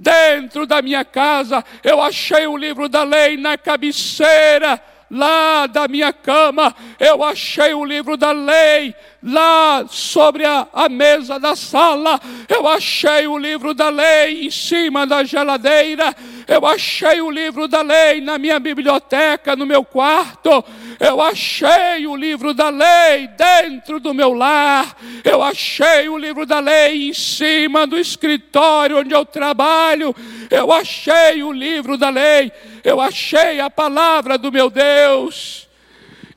dentro 0.00 0.66
da 0.66 0.80
minha 0.80 1.04
casa, 1.04 1.62
eu 1.84 2.00
achei 2.00 2.46
o 2.46 2.56
livro 2.56 2.88
da 2.88 3.02
lei 3.02 3.36
na 3.36 3.58
cabeceira 3.58 4.82
lá 5.10 5.66
da 5.66 5.86
minha 5.86 6.10
cama, 6.10 6.74
eu 6.98 7.22
achei 7.22 7.74
o 7.74 7.84
livro 7.84 8.16
da 8.16 8.32
lei, 8.32 8.94
lá 9.22 9.84
sobre 9.88 10.44
a, 10.44 10.66
a, 10.72 10.88
mesa 10.88 11.38
da 11.38 11.54
sala, 11.54 12.18
eu 12.48 12.66
achei 12.66 13.26
o 13.26 13.36
livro 13.36 13.74
da 13.74 13.90
lei 13.90 14.46
em 14.46 14.50
cima 14.50 15.06
da 15.06 15.22
geladeira, 15.24 16.14
eu 16.48 16.66
achei 16.66 17.20
o 17.20 17.30
livro 17.30 17.68
da 17.68 17.82
lei 17.82 18.20
na 18.20 18.38
minha 18.38 18.58
biblioteca, 18.58 19.54
no 19.54 19.66
meu 19.66 19.84
quarto, 19.84 20.64
eu 20.98 21.20
achei 21.20 22.06
o 22.06 22.16
livro 22.16 22.54
da 22.54 22.70
lei 22.70 23.28
dentro 23.28 24.00
do 24.00 24.14
meu 24.14 24.32
lar, 24.32 24.96
eu 25.22 25.42
achei 25.42 26.08
o 26.08 26.16
livro 26.16 26.46
da 26.46 26.58
lei 26.58 27.10
em 27.10 27.12
cima 27.12 27.86
do 27.86 27.98
escritório 27.98 28.98
onde 28.98 29.14
eu 29.14 29.26
trabalho, 29.26 30.14
eu 30.50 30.72
achei 30.72 31.42
o 31.42 31.52
livro 31.52 31.98
da 31.98 32.08
lei, 32.08 32.50
eu 32.82 33.00
achei 33.00 33.60
a 33.60 33.68
palavra 33.68 34.38
do 34.38 34.50
meu 34.50 34.70
Deus. 34.70 35.69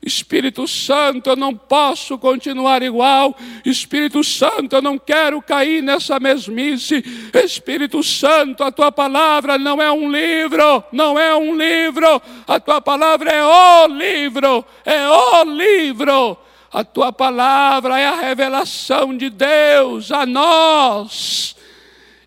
Espírito 0.04 0.68
Santo, 0.68 1.30
eu 1.30 1.36
não 1.36 1.56
posso 1.56 2.18
continuar 2.18 2.82
igual. 2.82 3.34
Espírito 3.64 4.22
Santo, 4.22 4.76
eu 4.76 4.82
não 4.82 4.98
quero 4.98 5.40
cair 5.40 5.82
nessa 5.82 6.20
mesmice. 6.20 7.02
Espírito 7.32 8.02
Santo, 8.02 8.62
a 8.62 8.70
tua 8.70 8.92
palavra 8.92 9.56
não 9.56 9.80
é 9.80 9.90
um 9.90 10.10
livro, 10.10 10.84
não 10.92 11.18
é 11.18 11.34
um 11.34 11.56
livro. 11.56 12.20
A 12.46 12.60
tua 12.60 12.82
palavra 12.82 13.30
é 13.30 13.42
o 13.42 13.86
livro, 13.86 14.64
é 14.84 15.08
o 15.08 15.44
livro. 15.44 16.36
A 16.70 16.84
tua 16.84 17.10
palavra 17.10 17.98
é 17.98 18.06
a 18.06 18.20
revelação 18.20 19.16
de 19.16 19.30
Deus 19.30 20.12
a 20.12 20.26
nós. 20.26 21.56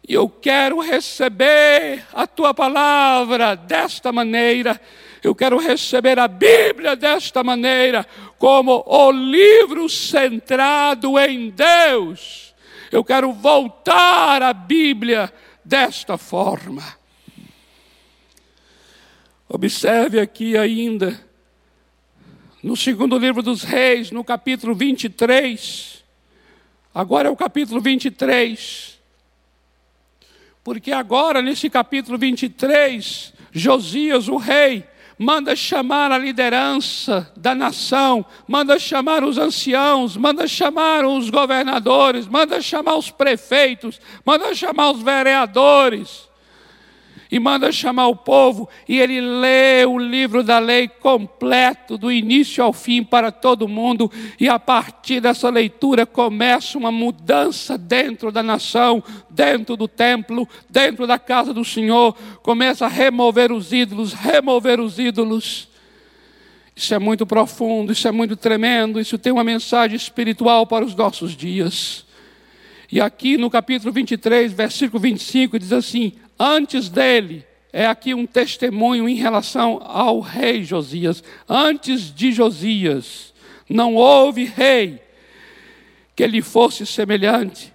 E 0.08 0.14
eu 0.16 0.28
quero 0.28 0.80
receber 0.80 2.06
a 2.12 2.26
tua 2.26 2.54
palavra 2.54 3.56
desta 3.56 4.12
maneira 4.12 4.82
eu 5.24 5.34
quero 5.34 5.58
receber 5.58 6.20
a 6.20 6.28
Bíblia 6.28 6.96
desta 6.96 7.44
maneira, 7.44 8.06
como 8.38 8.84
o 8.86 9.12
livro 9.12 9.90
centrado 9.90 11.18
em 11.20 11.50
Deus. 11.50 12.54
Eu 12.92 13.04
quero 13.04 13.34
voltar 13.34 14.42
à 14.42 14.54
Bíblia 14.54 15.32
desta 15.64 16.18
forma. 16.18 16.84
Observe 19.50 20.20
aqui 20.20 20.58
ainda, 20.58 21.20
no 22.62 22.76
segundo 22.76 23.18
livro 23.18 23.42
dos 23.42 23.64
Reis, 23.64 24.12
no 24.12 24.24
capítulo 24.24 24.76
23. 24.76 26.04
Agora 26.94 27.28
é 27.30 27.32
o 27.32 27.36
capítulo 27.36 27.80
23. 27.80 29.00
Porque 30.64 30.92
agora, 30.92 31.42
nesse 31.42 31.70
capítulo 31.70 32.18
23, 32.18 33.34
Josias, 33.54 34.28
o 34.28 34.36
rei, 34.36 34.84
manda 35.18 35.56
chamar 35.56 36.12
a 36.12 36.18
liderança 36.18 37.32
da 37.36 37.56
nação, 37.56 38.26
manda 38.48 38.78
chamar 38.78 39.24
os 39.24 39.38
anciãos, 39.38 40.16
manda 40.16 40.48
chamar 40.48 41.06
os 41.06 41.30
governadores, 41.30 42.28
manda 42.28 42.62
chamar 42.62 42.96
os 42.96 43.10
prefeitos, 43.10 44.00
manda 44.26 44.54
chamar 44.54 44.92
os 44.92 45.02
vereadores 45.02 46.27
e 47.32 47.40
manda 47.40 47.72
chamar 47.72 48.08
o 48.08 48.16
povo, 48.16 48.68
e 48.88 49.00
ele 49.00 49.20
lê 49.20 49.86
o 49.86 49.98
livro 49.98 50.44
da 50.44 50.60
lei 50.60 50.88
completo, 50.88 51.98
do 51.98 52.12
início 52.12 52.64
ao 52.64 52.72
fim, 52.72 53.04
para 53.04 53.32
todo 53.32 53.68
mundo, 53.68 54.12
e 54.40 54.48
a 54.48 54.58
partir 54.58 55.20
dessa 55.20 55.50
leitura 55.50 56.06
começa 56.06 56.78
uma 56.78 56.92
mudança 56.92 57.78
dentro 57.78 58.32
da 58.32 58.42
nação, 58.42 59.04
dentro 59.30 59.76
do 59.76 59.88
templo, 59.88 60.48
dentro 60.70 61.06
da 61.06 61.20
casa 61.20 61.54
do 61.54 61.66
Senhor, 61.66 62.16
começa 62.42 62.86
a 62.86 62.90
remover 62.90 63.52
os 63.52 63.72
ídolos, 63.72 64.14
remover 64.14 64.80
os 64.80 64.98
ídolos. 64.98 65.68
Isso 66.76 66.94
é 66.94 67.00
muito 67.00 67.26
profundo, 67.26 67.92
isso 67.92 68.08
é 68.08 68.12
muito 68.12 68.36
tremendo, 68.36 69.00
isso 69.00 69.18
tem 69.18 69.34
uma 69.34 69.44
mensagem 69.44 69.96
espiritual 69.96 70.68
para 70.68 70.86
os 70.86 70.94
nossos 70.94 71.36
dias. 71.36 72.06
E 72.92 73.02
aqui 73.02 73.36
no 73.36 73.50
capítulo 73.50 73.92
23, 73.92 74.54
versículo 74.54 75.00
25, 75.00 75.60
diz 75.60 75.74
assim: 75.74 76.14
Antes 76.40 76.90
dele, 76.90 77.46
é 77.74 77.86
aqui 77.86 78.14
um 78.14 78.26
testemunho 78.26 79.08
em 79.08 79.16
relação 79.16 79.82
ao 79.84 80.20
rei 80.20 80.64
Josias. 80.64 81.24
Antes 81.48 82.14
de 82.14 82.32
Josias, 82.32 83.34
não 83.70 83.96
houve 83.96 84.46
rei 84.46 85.02
que 86.16 86.26
lhe 86.26 86.42
fosse 86.42 86.86
semelhante, 86.86 87.74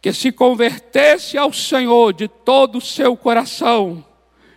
que 0.00 0.12
se 0.12 0.32
convertesse 0.32 1.36
ao 1.36 1.52
Senhor 1.52 2.12
de 2.12 2.28
todo 2.28 2.78
o 2.78 2.80
seu 2.80 3.16
coração 3.16 4.04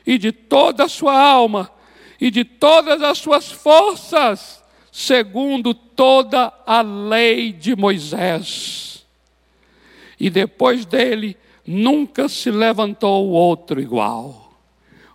e 0.05 0.17
de 0.17 0.31
toda 0.31 0.85
a 0.85 0.89
sua 0.89 1.19
alma 1.19 1.71
e 2.19 2.29
de 2.29 2.43
todas 2.45 3.01
as 3.01 3.17
suas 3.17 3.51
forças, 3.51 4.63
segundo 4.91 5.73
toda 5.73 6.53
a 6.65 6.81
lei 6.81 7.51
de 7.51 7.75
Moisés. 7.75 9.05
E 10.19 10.29
depois 10.29 10.85
dele, 10.85 11.35
nunca 11.65 12.27
se 12.27 12.49
levantou 12.49 13.29
outro 13.29 13.79
igual. 13.79 14.51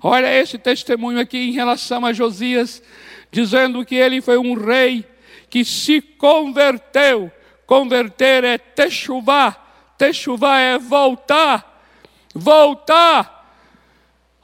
Olha 0.03 0.33
esse 0.33 0.59
testemunho 0.59 1.19
aqui 1.19 1.39
em 1.39 1.53
relação 1.53 2.05
a 2.05 2.13
Josias, 2.13 2.83
dizendo 3.31 3.85
que 3.85 3.95
ele 3.95 4.21
foi 4.21 4.39
um 4.39 4.55
rei 4.55 5.05
que 5.51 5.65
se 5.65 6.01
converteu. 6.01 7.31
Converter 7.67 8.45
é 8.45 8.59
techuvá, 8.59 9.53
techuvá 9.99 10.59
é 10.59 10.79
voltar, 10.79 11.83
voltar. 12.33 13.37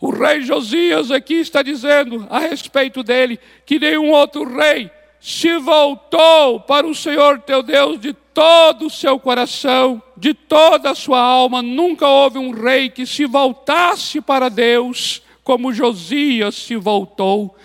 O 0.00 0.10
rei 0.10 0.42
Josias 0.42 1.12
aqui 1.12 1.34
está 1.34 1.62
dizendo 1.62 2.26
a 2.28 2.40
respeito 2.40 3.04
dele 3.04 3.38
que 3.64 3.78
nenhum 3.78 4.10
outro 4.10 4.44
rei 4.44 4.90
se 5.20 5.56
voltou 5.58 6.58
para 6.58 6.84
o 6.84 6.94
Senhor 6.94 7.38
teu 7.42 7.62
Deus 7.62 8.00
de 8.00 8.12
todo 8.34 8.86
o 8.86 8.90
seu 8.90 9.18
coração, 9.18 10.02
de 10.16 10.34
toda 10.34 10.90
a 10.90 10.94
sua 10.94 11.20
alma. 11.20 11.62
Nunca 11.62 12.06
houve 12.06 12.38
um 12.38 12.50
rei 12.50 12.88
que 12.88 13.06
se 13.06 13.26
voltasse 13.26 14.20
para 14.20 14.48
Deus 14.48 15.22
como 15.44 15.72
Josias 15.72 16.54
se 16.54 16.76
voltou, 16.76 17.56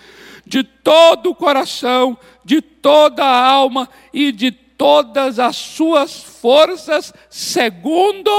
de 0.44 0.62
todo 0.64 1.30
o 1.30 1.34
coração, 1.34 2.18
de 2.44 2.60
toda 2.60 3.24
a 3.24 3.46
alma 3.46 3.88
e 4.12 4.32
de 4.32 4.50
todas 4.50 5.38
as 5.38 5.56
suas 5.56 6.22
forças, 6.22 7.12
segundo, 7.28 8.30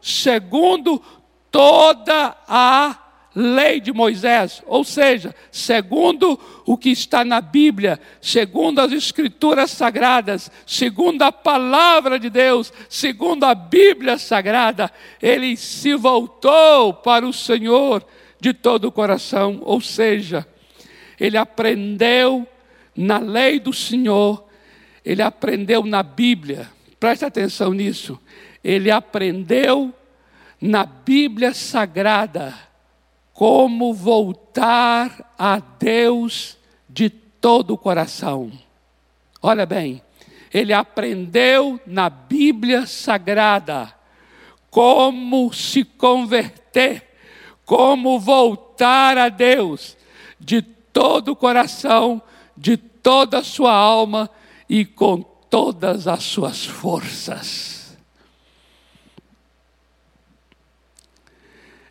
segundo 0.00 1.02
toda 1.50 2.36
a 2.48 3.09
lei 3.34 3.80
de 3.80 3.92
Moisés, 3.92 4.62
ou 4.66 4.82
seja, 4.82 5.34
segundo 5.52 6.38
o 6.66 6.76
que 6.76 6.90
está 6.90 7.24
na 7.24 7.40
Bíblia, 7.40 8.00
segundo 8.20 8.80
as 8.80 8.92
Escrituras 8.92 9.70
sagradas, 9.70 10.50
segundo 10.66 11.22
a 11.22 11.30
palavra 11.30 12.18
de 12.18 12.28
Deus, 12.28 12.72
segundo 12.88 13.44
a 13.44 13.54
Bíblia 13.54 14.18
sagrada, 14.18 14.90
ele 15.22 15.56
se 15.56 15.94
voltou 15.94 16.92
para 16.92 17.26
o 17.26 17.32
Senhor 17.32 18.04
de 18.40 18.52
todo 18.52 18.86
o 18.86 18.92
coração, 18.92 19.60
ou 19.62 19.80
seja, 19.80 20.46
ele 21.18 21.36
aprendeu 21.36 22.46
na 22.96 23.18
lei 23.18 23.60
do 23.60 23.72
Senhor, 23.72 24.44
ele 25.04 25.22
aprendeu 25.22 25.84
na 25.84 26.02
Bíblia, 26.02 26.68
preste 26.98 27.24
atenção 27.24 27.72
nisso, 27.72 28.18
ele 28.64 28.90
aprendeu 28.90 29.94
na 30.60 30.84
Bíblia 30.84 31.54
Sagrada 31.54 32.69
como 33.40 33.94
voltar 33.94 35.32
a 35.38 35.60
Deus 35.78 36.58
de 36.86 37.08
todo 37.08 37.72
o 37.72 37.78
coração. 37.78 38.52
Olha 39.40 39.64
bem, 39.64 40.02
ele 40.52 40.74
aprendeu 40.74 41.80
na 41.86 42.10
Bíblia 42.10 42.86
Sagrada 42.86 43.94
como 44.68 45.50
se 45.54 45.84
converter, 45.84 47.16
como 47.64 48.20
voltar 48.20 49.16
a 49.16 49.30
Deus 49.30 49.96
de 50.38 50.60
todo 50.60 51.32
o 51.32 51.36
coração, 51.36 52.20
de 52.54 52.76
toda 52.76 53.38
a 53.38 53.42
sua 53.42 53.72
alma 53.72 54.28
e 54.68 54.84
com 54.84 55.22
todas 55.22 56.06
as 56.06 56.24
suas 56.24 56.66
forças. 56.66 57.79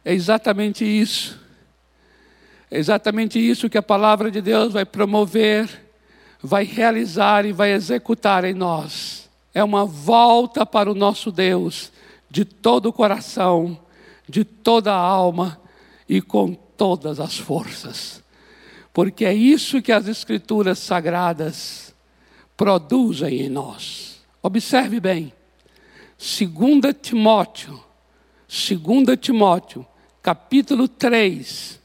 É 0.10 0.14
exatamente 0.14 0.84
isso. 0.84 1.40
É 2.72 2.80
exatamente 2.80 3.38
isso 3.38 3.70
que 3.70 3.78
a 3.78 3.84
palavra 3.84 4.32
de 4.32 4.42
Deus 4.42 4.74
vai 4.74 4.84
promover, 4.84 5.70
vai 6.42 6.64
realizar 6.64 7.46
e 7.46 7.52
vai 7.52 7.74
executar 7.74 8.44
em 8.44 8.56
nós. 8.56 9.30
É 9.54 9.64
uma 9.64 9.86
volta 9.86 10.66
para 10.66 10.90
o 10.90 10.96
nosso 10.96 11.32
Deus 11.32 11.92
de 12.28 12.44
todo 12.44 12.88
o 12.88 12.94
coração, 12.94 13.80
de 14.28 14.44
toda 14.44 14.92
a 14.92 14.98
alma 14.98 15.62
e 16.10 16.24
com 16.24 16.56
todas 16.56 17.20
as 17.20 17.38
forças. 17.38 18.24
Porque 18.92 19.26
é 19.26 19.34
isso 19.36 19.80
que 19.80 19.92
as 19.92 20.08
Escrituras 20.08 20.80
sagradas 20.80 21.94
produzem 22.58 23.42
em 23.42 23.50
nós. 23.50 24.24
Observe 24.42 25.00
bem, 25.00 25.32
2 26.18 26.96
Timóteo, 27.00 27.80
2 28.48 29.20
Timóteo, 29.22 29.86
capítulo 30.22 30.88
3, 30.88 31.80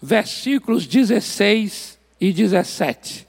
versículos 0.00 0.86
16 0.86 1.98
e 2.20 2.32
17. 2.32 3.26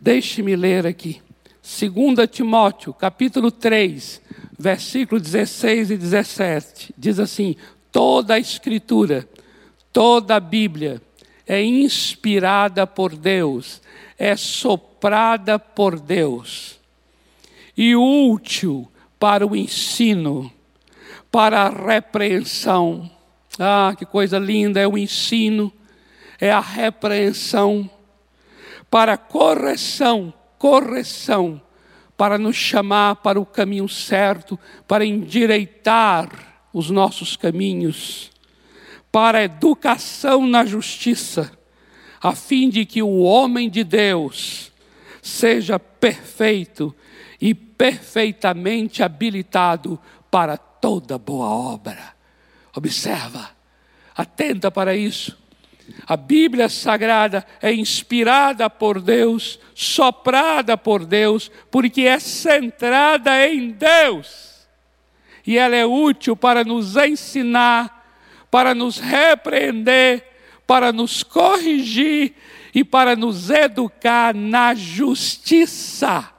Deixe-me 0.00 0.54
ler 0.56 0.86
aqui. 0.86 1.20
2 1.62 2.30
Timóteo, 2.30 2.94
capítulo 2.94 3.50
3, 3.50 4.20
versículo 4.58 5.20
16 5.20 5.90
e 5.90 5.96
17. 5.96 6.94
Diz 6.96 7.18
assim: 7.18 7.56
toda 7.90 8.34
a 8.34 8.38
Escritura, 8.38 9.28
toda 9.92 10.36
a 10.36 10.40
Bíblia 10.40 11.02
é 11.46 11.62
inspirada 11.62 12.86
por 12.86 13.16
Deus, 13.16 13.80
é 14.18 14.36
soprada 14.36 15.58
por 15.58 15.98
Deus 15.98 16.76
e 17.76 17.94
útil 17.94 18.88
para 19.18 19.46
o 19.46 19.54
ensino, 19.54 20.50
para 21.30 21.62
a 21.62 21.68
repreensão. 21.68 23.10
Ah, 23.58 23.94
que 23.96 24.04
coisa 24.04 24.38
linda 24.38 24.80
é 24.80 24.86
o 24.86 24.98
ensino, 24.98 25.72
é 26.40 26.50
a 26.50 26.60
repreensão, 26.60 27.88
para 28.90 29.16
correção, 29.16 30.32
correção 30.58 31.60
para 32.16 32.38
nos 32.38 32.56
chamar 32.56 33.16
para 33.16 33.38
o 33.38 33.44
caminho 33.44 33.88
certo, 33.88 34.58
para 34.88 35.04
endireitar 35.04 36.30
os 36.72 36.90
nossos 36.90 37.36
caminhos, 37.36 38.30
para 39.12 39.44
educação 39.44 40.46
na 40.46 40.64
justiça, 40.64 41.52
a 42.20 42.34
fim 42.34 42.68
de 42.70 42.86
que 42.86 43.02
o 43.02 43.20
homem 43.20 43.68
de 43.68 43.84
Deus 43.84 44.72
seja 45.20 45.78
perfeito 45.78 46.94
e 47.40 47.54
perfeitamente 47.54 49.02
habilitado 49.02 50.00
para 50.30 50.56
toda 50.56 51.18
boa 51.18 51.48
obra. 51.48 52.15
Observa, 52.76 53.48
atenta 54.14 54.70
para 54.70 54.94
isso. 54.94 55.36
A 56.06 56.14
Bíblia 56.14 56.68
Sagrada 56.68 57.46
é 57.62 57.72
inspirada 57.72 58.68
por 58.68 59.00
Deus, 59.00 59.58
soprada 59.74 60.76
por 60.76 61.06
Deus, 61.06 61.50
porque 61.70 62.02
é 62.02 62.18
centrada 62.18 63.48
em 63.48 63.70
Deus. 63.70 64.66
E 65.46 65.56
ela 65.56 65.74
é 65.74 65.86
útil 65.86 66.36
para 66.36 66.64
nos 66.64 66.96
ensinar, 66.96 68.06
para 68.50 68.74
nos 68.74 68.98
repreender, 68.98 70.22
para 70.66 70.92
nos 70.92 71.22
corrigir 71.22 72.34
e 72.74 72.84
para 72.84 73.16
nos 73.16 73.48
educar 73.48 74.34
na 74.34 74.74
justiça, 74.74 76.30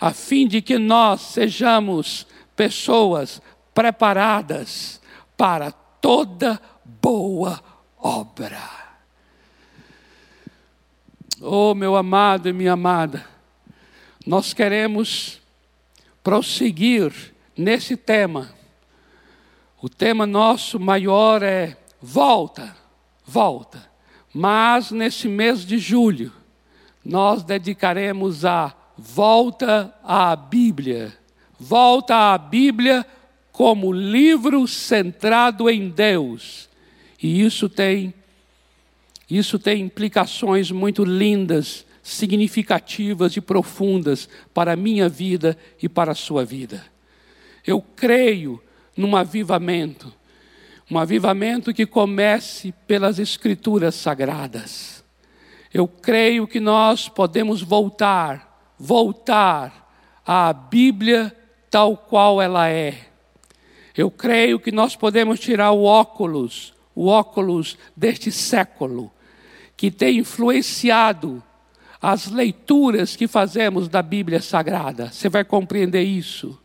a 0.00 0.10
fim 0.12 0.48
de 0.48 0.60
que 0.60 0.76
nós 0.76 1.20
sejamos 1.20 2.26
pessoas 2.56 3.40
preparadas 3.72 4.97
para 5.38 5.70
toda 5.70 6.60
boa 6.84 7.62
obra. 7.96 8.60
Oh, 11.40 11.72
meu 11.76 11.94
amado 11.94 12.48
e 12.48 12.52
minha 12.52 12.72
amada, 12.72 13.24
nós 14.26 14.52
queremos 14.52 15.40
prosseguir 16.24 17.32
nesse 17.56 17.96
tema. 17.96 18.52
O 19.80 19.88
tema 19.88 20.26
nosso 20.26 20.80
maior 20.80 21.40
é 21.44 21.76
volta, 22.02 22.76
volta. 23.24 23.88
Mas 24.34 24.90
nesse 24.90 25.28
mês 25.28 25.64
de 25.64 25.78
julho, 25.78 26.32
nós 27.04 27.44
dedicaremos 27.44 28.44
a 28.44 28.74
volta 28.96 29.94
à 30.02 30.34
Bíblia. 30.34 31.16
Volta 31.58 32.34
à 32.34 32.38
Bíblia 32.38 33.06
como 33.58 33.92
livro 33.92 34.68
centrado 34.68 35.68
em 35.68 35.88
Deus. 35.88 36.68
E 37.20 37.44
isso 37.44 37.68
tem 37.68 38.14
isso 39.28 39.58
tem 39.58 39.82
implicações 39.82 40.70
muito 40.70 41.04
lindas, 41.04 41.84
significativas 42.00 43.36
e 43.36 43.40
profundas 43.40 44.28
para 44.54 44.74
a 44.74 44.76
minha 44.76 45.08
vida 45.08 45.58
e 45.82 45.88
para 45.88 46.12
a 46.12 46.14
sua 46.14 46.44
vida. 46.44 46.84
Eu 47.66 47.82
creio 47.82 48.62
num 48.96 49.16
avivamento, 49.16 50.14
um 50.88 50.96
avivamento 50.96 51.74
que 51.74 51.84
comece 51.84 52.72
pelas 52.86 53.18
Escrituras 53.18 53.96
sagradas. 53.96 55.02
Eu 55.74 55.88
creio 55.88 56.46
que 56.46 56.60
nós 56.60 57.08
podemos 57.08 57.60
voltar, 57.60 58.72
voltar 58.78 60.20
à 60.24 60.52
Bíblia 60.52 61.36
tal 61.68 61.96
qual 61.96 62.40
ela 62.40 62.68
é. 62.68 63.07
Eu 63.98 64.12
creio 64.12 64.60
que 64.60 64.70
nós 64.70 64.94
podemos 64.94 65.40
tirar 65.40 65.72
o 65.72 65.82
óculos, 65.82 66.72
o 66.94 67.08
óculos 67.08 67.76
deste 67.96 68.30
século 68.30 69.10
que 69.76 69.90
tem 69.90 70.18
influenciado 70.18 71.42
as 72.00 72.28
leituras 72.28 73.16
que 73.16 73.26
fazemos 73.26 73.88
da 73.88 74.00
Bíblia 74.00 74.40
Sagrada. 74.40 75.10
Você 75.10 75.28
vai 75.28 75.44
compreender 75.44 76.04
isso. 76.04 76.56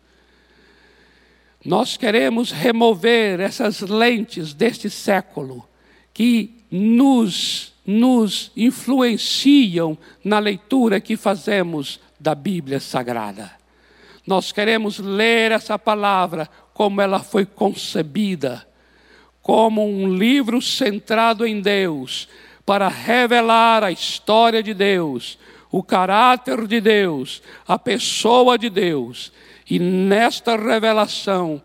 Nós 1.65 1.97
queremos 1.97 2.51
remover 2.51 3.39
essas 3.39 3.81
lentes 3.81 4.53
deste 4.53 4.87
século 4.87 5.67
que 6.13 6.53
nos, 6.69 7.73
nos 7.83 8.51
influenciam 8.55 9.97
na 10.23 10.37
leitura 10.37 11.01
que 11.01 11.17
fazemos 11.17 11.99
da 12.19 12.35
Bíblia 12.35 12.79
Sagrada. 12.79 13.63
Nós 14.25 14.53
queremos 14.53 14.99
ler 14.99 15.51
essa 15.51 15.77
palavra 15.77 16.49
como 16.73 17.01
ela 17.01 17.19
foi 17.19 17.45
concebida, 17.45 18.67
como 19.41 19.85
um 19.85 20.13
livro 20.13 20.61
centrado 20.61 21.45
em 21.45 21.61
Deus, 21.61 22.27
para 22.65 22.87
revelar 22.87 23.83
a 23.83 23.91
história 23.91 24.63
de 24.63 24.73
Deus, 24.73 25.37
o 25.69 25.83
caráter 25.83 26.65
de 26.67 26.79
Deus, 26.79 27.41
a 27.67 27.77
pessoa 27.77 28.57
de 28.57 28.69
Deus. 28.69 29.33
E 29.69 29.79
nesta 29.79 30.55
revelação, 30.55 31.61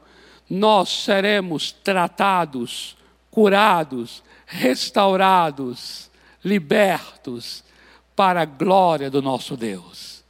nós 0.48 0.88
seremos 0.88 1.72
tratados, 1.72 2.96
curados, 3.30 4.22
restaurados, 4.46 6.10
libertos 6.44 7.62
para 8.16 8.42
a 8.42 8.44
glória 8.44 9.10
do 9.10 9.22
nosso 9.22 9.56
Deus. 9.56 10.24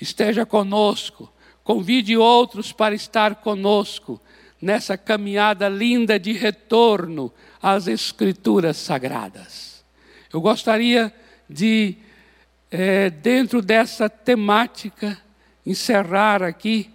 Esteja 0.00 0.44
conosco, 0.44 1.32
convide 1.64 2.16
outros 2.16 2.70
para 2.70 2.94
estar 2.94 3.36
conosco 3.36 4.20
nessa 4.60 4.96
caminhada 4.96 5.68
linda 5.68 6.20
de 6.20 6.32
retorno 6.32 7.32
às 7.60 7.88
Escrituras 7.88 8.76
Sagradas. 8.76 9.82
Eu 10.32 10.40
gostaria 10.40 11.12
de, 11.48 11.96
é, 12.70 13.08
dentro 13.08 13.62
dessa 13.62 14.08
temática, 14.08 15.18
encerrar 15.64 16.42
aqui, 16.42 16.90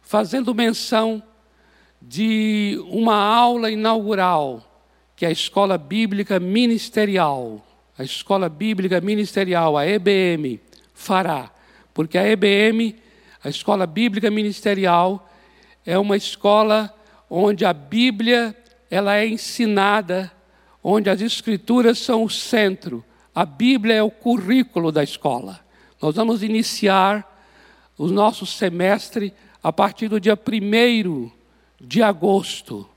fazendo 0.00 0.54
menção 0.54 1.22
de 2.00 2.80
uma 2.88 3.16
aula 3.16 3.70
inaugural 3.70 4.64
que 5.16 5.26
a 5.26 5.30
Escola 5.30 5.76
Bíblica 5.76 6.40
Ministerial, 6.40 7.64
a 7.98 8.02
Escola 8.02 8.48
Bíblica 8.48 9.00
Ministerial, 9.00 9.76
a 9.76 9.86
EBM, 9.86 10.60
fará, 10.94 11.50
porque 11.92 12.16
a 12.16 12.26
EBM, 12.26 12.96
a 13.42 13.48
Escola 13.48 13.86
Bíblica 13.86 14.30
Ministerial, 14.30 15.28
é 15.84 15.98
uma 15.98 16.16
escola 16.16 16.94
onde 17.28 17.64
a 17.64 17.72
Bíblia 17.72 18.54
ela 18.90 19.16
é 19.16 19.26
ensinada, 19.26 20.30
onde 20.82 21.08
as 21.08 21.20
escrituras 21.20 21.98
são 21.98 22.24
o 22.24 22.30
centro. 22.30 23.04
A 23.34 23.46
Bíblia 23.46 23.94
é 23.94 24.02
o 24.02 24.10
currículo 24.10 24.92
da 24.92 25.02
escola. 25.02 25.60
Nós 26.02 26.16
vamos 26.16 26.42
iniciar 26.42 27.26
o 27.96 28.08
nosso 28.08 28.44
semestre 28.44 29.32
a 29.62 29.72
partir 29.72 30.08
do 30.08 30.20
dia 30.20 30.36
1 30.36 31.30
de 31.80 32.02
agosto. 32.02 32.88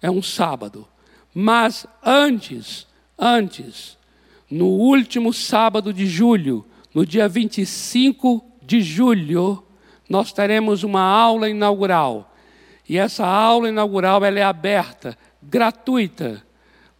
É 0.00 0.10
um 0.10 0.22
sábado. 0.22 0.86
Mas 1.34 1.86
antes, 2.02 2.86
antes, 3.18 3.98
no 4.50 4.66
último 4.66 5.32
sábado 5.32 5.92
de 5.92 6.06
julho, 6.06 6.64
no 6.94 7.04
dia 7.04 7.28
25 7.28 8.42
de 8.62 8.80
julho, 8.80 9.65
nós 10.08 10.32
teremos 10.32 10.82
uma 10.82 11.00
aula 11.00 11.48
inaugural. 11.48 12.32
E 12.88 12.98
essa 12.98 13.26
aula 13.26 13.68
inaugural 13.68 14.24
ela 14.24 14.38
é 14.38 14.42
aberta, 14.42 15.18
gratuita, 15.42 16.42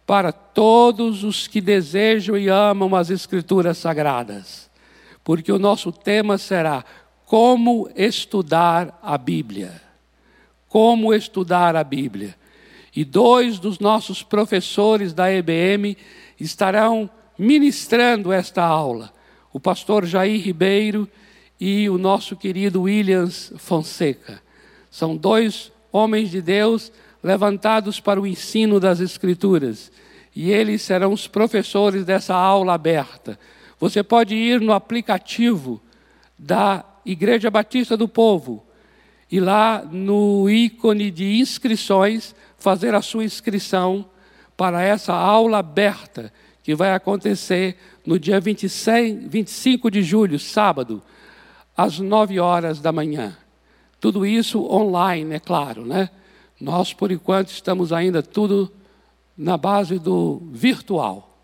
para 0.05 0.31
todos 0.31 1.23
os 1.23 1.47
que 1.47 1.59
desejam 1.59 2.37
e 2.37 2.49
amam 2.49 2.95
as 2.95 3.09
Escrituras 3.09 3.77
Sagradas. 3.77 4.69
Porque 5.23 5.51
o 5.51 5.59
nosso 5.59 5.91
tema 5.91 6.37
será 6.37 6.83
como 7.25 7.89
estudar 7.95 8.97
a 9.03 9.17
Bíblia. 9.17 9.81
Como 10.69 11.13
estudar 11.13 11.75
a 11.75 11.83
Bíblia. 11.83 12.35
E 12.95 13.03
dois 13.03 13.59
dos 13.59 13.79
nossos 13.79 14.23
professores 14.23 15.13
da 15.13 15.31
EBM 15.31 15.97
estarão 16.39 17.09
ministrando 17.37 18.31
esta 18.31 18.63
aula. 18.63 19.11
O 19.51 19.59
pastor 19.59 20.05
Jair 20.05 20.41
Ribeiro 20.41 21.07
e 21.59 21.89
o 21.89 21.97
nosso 21.97 22.35
querido 22.35 22.83
Williams 22.83 23.51
Fonseca. 23.57 24.41
São 24.91 25.15
dois 25.15 25.71
homens 25.91 26.29
de 26.29 26.41
Deus 26.41 26.91
levantados 27.23 27.99
para 27.99 28.21
o 28.21 28.27
ensino 28.27 28.79
das 28.79 28.99
Escrituras. 28.99 29.91
E 30.35 30.51
eles 30.51 30.81
serão 30.81 31.11
os 31.11 31.27
professores 31.27 32.05
dessa 32.05 32.35
aula 32.35 32.73
aberta. 32.73 33.39
Você 33.79 34.03
pode 34.03 34.35
ir 34.35 34.61
no 34.61 34.71
aplicativo 34.71 35.81
da 36.37 36.85
Igreja 37.05 37.49
Batista 37.49 37.97
do 37.97 38.07
Povo 38.07 38.63
e 39.31 39.39
lá 39.39 39.83
no 39.83 40.49
ícone 40.49 41.11
de 41.11 41.39
inscrições 41.39 42.35
fazer 42.57 42.93
a 42.95 43.01
sua 43.01 43.23
inscrição 43.23 44.05
para 44.55 44.81
essa 44.81 45.13
aula 45.13 45.59
aberta 45.59 46.31
que 46.63 46.75
vai 46.75 46.93
acontecer 46.93 47.77
no 48.05 48.19
dia 48.19 48.39
26, 48.39 49.27
25 49.27 49.89
de 49.89 50.01
julho, 50.01 50.39
sábado, 50.39 51.01
às 51.77 51.99
9 51.99 52.39
horas 52.39 52.81
da 52.81 52.91
manhã. 52.91 53.37
Tudo 53.99 54.25
isso 54.25 54.65
online, 54.65 55.35
é 55.35 55.39
claro, 55.39 55.85
né? 55.85 56.09
Nós, 56.59 56.91
por 56.91 57.11
enquanto, 57.11 57.49
estamos 57.49 57.93
ainda 57.93 58.23
tudo 58.23 58.73
na 59.37 59.55
base 59.57 59.99
do 59.99 60.41
virtual. 60.51 61.37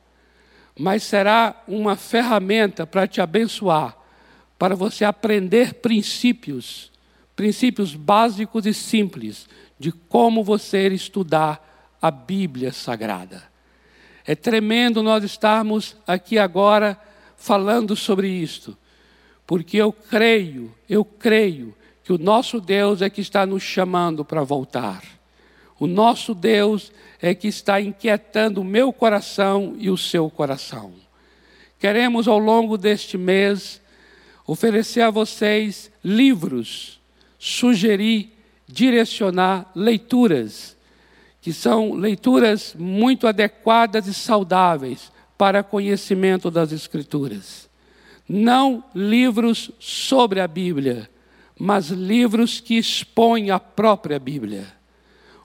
Mas 0.77 1.03
será 1.03 1.63
uma 1.67 1.95
ferramenta 1.95 2.88
para 2.88 3.07
te 3.07 3.21
abençoar, 3.21 3.95
para 4.57 4.75
você 4.75 5.05
aprender 5.05 5.75
princípios, 5.75 6.91
princípios 7.36 7.95
básicos 7.95 8.65
e 8.65 8.73
simples 8.73 9.47
de 9.77 9.91
como 9.91 10.43
você 10.43 10.88
estudar 10.88 11.95
a 12.01 12.09
Bíblia 12.09 12.71
Sagrada. 12.71 13.43
É 14.25 14.36
tremendo 14.36 15.03
nós 15.03 15.23
estarmos 15.23 15.95
aqui 16.07 16.39
agora 16.39 16.97
falando 17.36 17.95
sobre 17.95 18.29
isto, 18.29 18.75
porque 19.45 19.77
eu 19.77 19.91
creio, 19.91 20.73
eu 20.89 21.03
creio 21.03 21.75
que 22.03 22.11
o 22.11 22.17
nosso 22.17 22.59
Deus 22.59 23.01
é 23.01 23.09
que 23.09 23.21
está 23.21 23.45
nos 23.45 23.63
chamando 23.63 24.25
para 24.25 24.43
voltar. 24.43 25.03
O 25.79 25.87
nosso 25.87 26.33
Deus 26.33 26.91
é 27.21 27.33
que 27.33 27.47
está 27.47 27.81
inquietando 27.81 28.61
o 28.61 28.65
meu 28.65 28.91
coração 28.93 29.75
e 29.77 29.89
o 29.89 29.97
seu 29.97 30.29
coração. 30.29 30.93
Queremos, 31.79 32.27
ao 32.27 32.39
longo 32.39 32.77
deste 32.77 33.17
mês, 33.17 33.81
oferecer 34.45 35.01
a 35.01 35.09
vocês 35.09 35.91
livros, 36.03 36.99
sugerir, 37.37 38.31
direcionar 38.67 39.69
leituras, 39.75 40.77
que 41.41 41.51
são 41.51 41.93
leituras 41.93 42.73
muito 42.77 43.27
adequadas 43.27 44.07
e 44.07 44.13
saudáveis 44.13 45.11
para 45.37 45.63
conhecimento 45.63 46.49
das 46.49 46.71
Escrituras. 46.71 47.69
Não 48.28 48.84
livros 48.95 49.71
sobre 49.80 50.39
a 50.39 50.47
Bíblia, 50.47 51.09
mas 51.59 51.89
livros 51.89 52.59
que 52.59 52.78
expõem 52.78 53.51
a 53.51 53.59
própria 53.59 54.19
Bíblia, 54.19 54.65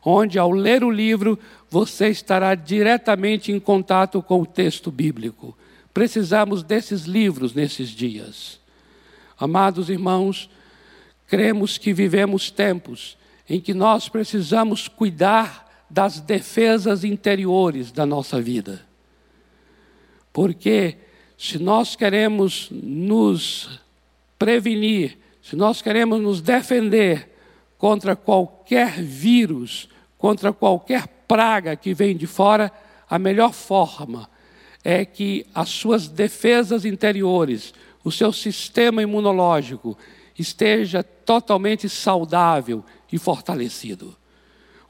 onde 0.05 0.39
ao 0.39 0.51
ler 0.51 0.85
o 0.85 0.91
livro 0.91 1.39
você 1.69 2.09
estará 2.09 2.55
diretamente 2.55 3.53
em 3.53 3.61
contato 3.61 4.23
com 4.23 4.41
o 4.41 4.47
texto 4.47 4.91
bíblico. 4.91 5.57
Precisamos 5.93 6.63
desses 6.63 7.03
livros 7.03 7.55
nesses 7.55 7.91
dias. 7.91 8.61
Amados 9.39 9.91
irmãos, 9.91 10.49
cremos 11.27 11.77
que 11.77 11.93
vivemos 11.93 12.51
tempos 12.51 13.19
em 13.49 13.61
que 13.61 13.75
nós 13.75 14.09
precisamos 14.09 14.89
cuidar 14.89 15.85
das 15.91 16.21
defesas 16.21 17.05
interiores 17.05 17.91
da 17.91 18.05
nossa 18.05 18.41
vida. 18.41 18.87
Porque 20.33 20.97
se 21.39 21.59
nós 21.59 21.97
queremos 21.97 22.69
nos 22.71 23.81
prevenir 24.39 25.17
se 25.49 25.57
nós 25.57 25.81
queremos 25.81 26.21
nos 26.21 26.43
defender 26.43 27.27
contra 27.79 28.15
qualquer 28.15 29.03
vírus, 29.03 29.89
contra 30.19 30.53
qualquer 30.53 31.07
praga 31.27 31.75
que 31.75 31.95
vem 31.95 32.15
de 32.15 32.27
fora, 32.27 32.71
a 33.09 33.19
melhor 33.19 33.55
forma 33.55 34.29
é 34.85 35.07
que 35.07 35.47
as 35.55 35.71
suas 35.71 36.07
defesas 36.07 36.85
interiores, 36.85 37.73
o 38.05 38.13
seu 38.13 38.31
sistema 38.31 39.03
imunológico 39.03 39.97
esteja 40.39 41.03
totalmente 41.03 41.89
saudável 41.89 42.85
e 43.11 43.17
fortalecido. 43.17 44.15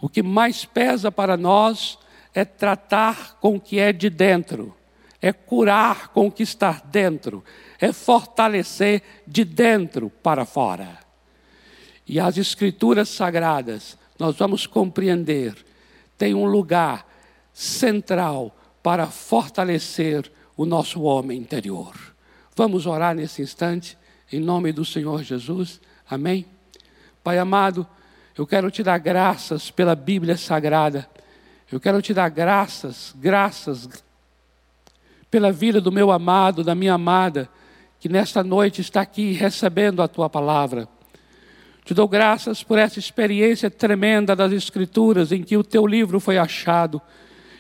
O 0.01 0.09
que 0.09 0.25
mais 0.25 0.65
pesa 0.65 1.13
para 1.13 1.37
nós 1.37 2.01
é 2.35 2.45
tratar 2.45 3.39
com 3.41 3.55
o 3.55 3.61
que 3.61 3.79
é 3.79 3.93
de 3.93 4.11
dentro, 4.11 4.75
é 5.21 5.33
curar 5.33 6.09
com 6.09 6.29
o 6.29 6.33
que 6.33 6.43
está 6.43 6.81
dentro, 6.85 7.45
é 7.81 7.93
fortalecer 7.93 9.03
de 9.27 9.45
dentro 9.45 10.11
para 10.11 10.45
fora. 10.45 10.99
E 12.07 12.19
as 12.19 12.39
Escrituras 12.39 13.09
Sagradas, 13.09 13.99
nós 14.19 14.37
vamos 14.37 14.67
compreender, 14.67 15.55
tem 16.17 16.35
um 16.35 16.47
lugar 16.47 17.07
central 17.53 18.57
para 18.83 19.07
fortalecer 19.07 20.31
o 20.57 20.65
nosso 20.65 21.03
homem 21.03 21.39
interior. 21.39 21.95
Vamos 22.57 22.87
orar 22.87 23.15
nesse 23.15 23.43
instante, 23.43 23.99
em 24.33 24.41
nome 24.41 24.73
do 24.73 24.85
Senhor 24.85 25.23
Jesus. 25.23 25.81
Amém? 26.09 26.47
Pai 27.23 27.39
amado, 27.39 27.87
eu 28.37 28.47
quero 28.47 28.71
te 28.71 28.83
dar 28.83 28.99
graças 28.99 29.71
pela 29.71 29.95
Bíblia 29.95 30.37
Sagrada. 30.37 31.09
Eu 31.71 31.79
quero 31.79 32.01
te 32.01 32.15
dar 32.15 32.29
graças, 32.31 33.15
graças 33.17 33.89
pela 35.31 35.53
vida 35.53 35.81
do 35.81 35.93
meu 35.93 36.11
amado, 36.11 36.65
da 36.65 36.75
minha 36.75 36.95
amada, 36.95 37.49
que 38.01 38.09
nesta 38.09 38.43
noite 38.43 38.81
está 38.81 39.01
aqui 39.01 39.33
recebendo 39.33 40.03
a 40.03 40.09
tua 40.09 40.31
palavra. 40.31 40.89
Te 41.85 41.95
dou 41.95 42.07
graças 42.07 42.63
por 42.63 42.79
essa 42.79 42.99
experiência 42.99 43.71
tremenda 43.71 44.37
das 44.37 44.53
Escrituras 44.53 45.33
em 45.33 45.43
que 45.43 45.57
o 45.57 45.65
teu 45.65 45.87
livro 45.87 46.21
foi 46.21 46.37
achado. 46.37 47.01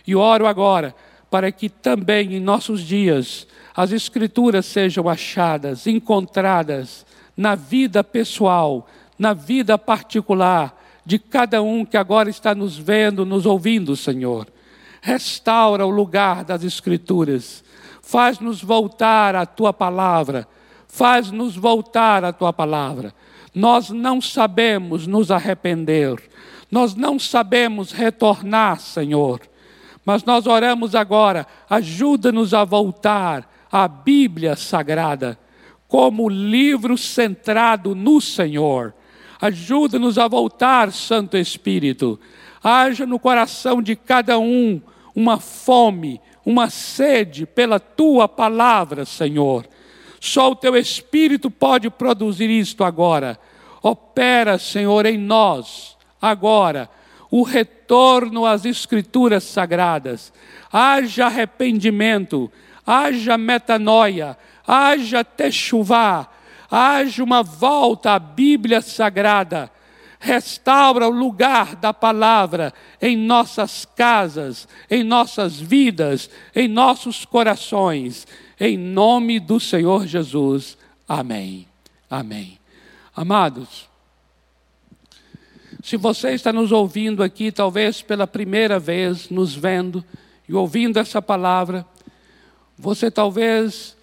E 0.07 0.15
oro 0.15 0.47
agora 0.47 0.95
para 1.31 1.51
que 1.51 1.69
também 1.69 2.35
em 2.35 2.41
nossos 2.41 2.83
dias 2.83 3.47
as 3.75 3.93
Escrituras 3.93 4.67
sejam 4.67 5.09
achadas, 5.09 5.87
encontradas 5.87 7.07
na 7.37 7.55
vida 7.55 8.03
pessoal, 8.03 8.87
na 9.19 9.33
vida 9.33 9.79
particular 9.79 10.79
de 11.05 11.19
cada 11.19 11.63
um 11.63 11.85
que 11.85 11.97
agora 11.97 12.29
está 12.29 12.55
nos 12.55 12.77
vendo, 12.77 13.25
nos 13.25 13.47
ouvindo, 13.47 13.97
Senhor. 13.97 14.47
Restaura 15.01 15.87
o 15.87 15.91
lugar 15.91 16.45
das 16.45 16.65
Escrituras 16.65 17.65
faz-nos 18.09 18.63
voltar 18.63 19.35
à 19.35 19.45
tua 19.45 19.71
palavra, 19.71 20.49
faz-nos 20.89 21.57
voltar 21.57 22.25
à 22.25 22.33
tua 22.33 22.55
palavra. 22.55 23.13
Nós 23.55 23.91
não 23.91 24.19
sabemos 24.19 25.07
nos 25.07 25.31
arrepender, 25.31 26.17
nós 26.71 26.95
não 26.95 27.19
sabemos 27.19 27.93
retornar, 27.93 28.81
Senhor, 28.81 29.43
mas 30.07 30.25
nós 30.25 30.47
oramos 30.47 30.95
agora, 30.95 31.47
ajuda-nos 31.69 32.55
a 32.55 32.65
voltar 32.65 33.47
à 33.71 33.87
Bíblia 33.87 34.57
Sagrada, 34.57 35.39
como 35.87 36.31
livro 36.31 36.97
centrado 36.97 37.95
no 37.95 38.23
Senhor. 38.23 38.95
Ajuda-nos 39.39 40.17
a 40.17 40.27
voltar, 40.27 40.91
Santo 40.93 41.37
Espírito. 41.37 42.19
Haja 42.63 43.07
no 43.07 43.19
coração 43.19 43.81
de 43.81 43.95
cada 43.95 44.39
um 44.39 44.81
uma 45.15 45.39
fome, 45.39 46.21
uma 46.45 46.71
sede 46.71 47.45
pela 47.47 47.81
tua 47.81 48.29
palavra, 48.29 49.05
Senhor. 49.05 49.67
Só 50.21 50.51
o 50.51 50.57
teu 50.57 50.77
Espírito 50.77 51.51
pode 51.51 51.91
produzir 51.91 52.51
isto 52.51 52.85
agora. 52.85 53.39
Opera, 53.83 54.59
Senhor, 54.59 55.07
em 55.07 55.17
nós, 55.17 55.97
agora, 56.21 56.89
o 57.31 57.43
retorno 57.43 58.45
às 58.45 58.65
Escrituras 58.65 59.45
sagradas. 59.45 60.33
Haja 60.73 61.27
arrependimento, 61.27 62.51
haja 62.87 63.39
metanoia, 63.39 64.37
haja 64.67 65.25
techuvá, 65.25 66.29
haja 66.71 67.23
uma 67.23 67.43
volta 67.43 68.13
à 68.13 68.19
Bíblia 68.19 68.81
Sagrada 68.81 69.71
restaura 70.19 71.07
o 71.07 71.13
lugar 71.13 71.77
da 71.77 71.95
palavra 71.95 72.73
em 73.01 73.17
nossas 73.17 73.85
casas, 73.85 74.67
em 74.91 75.03
nossas 75.03 75.61
vidas, 75.61 76.29
em 76.55 76.67
nossos 76.67 77.25
corações, 77.25 78.27
em 78.59 78.77
nome 78.77 79.39
do 79.39 79.61
Senhor 79.61 80.07
Jesus. 80.07 80.77
Amém. 81.09 81.67
Amém. 82.11 82.59
Amados, 83.15 83.89
se 85.83 85.97
você 85.97 86.31
está 86.31 86.53
nos 86.53 86.73
ouvindo 86.73 87.23
aqui, 87.23 87.53
talvez 87.53 88.03
pela 88.03 88.27
primeira 88.27 88.79
vez, 88.79 89.31
nos 89.31 89.55
vendo 89.55 90.05
e 90.49 90.55
ouvindo 90.55 90.99
essa 90.99 91.23
palavra, 91.23 91.87
você 92.77 93.11
talvez 93.11 93.97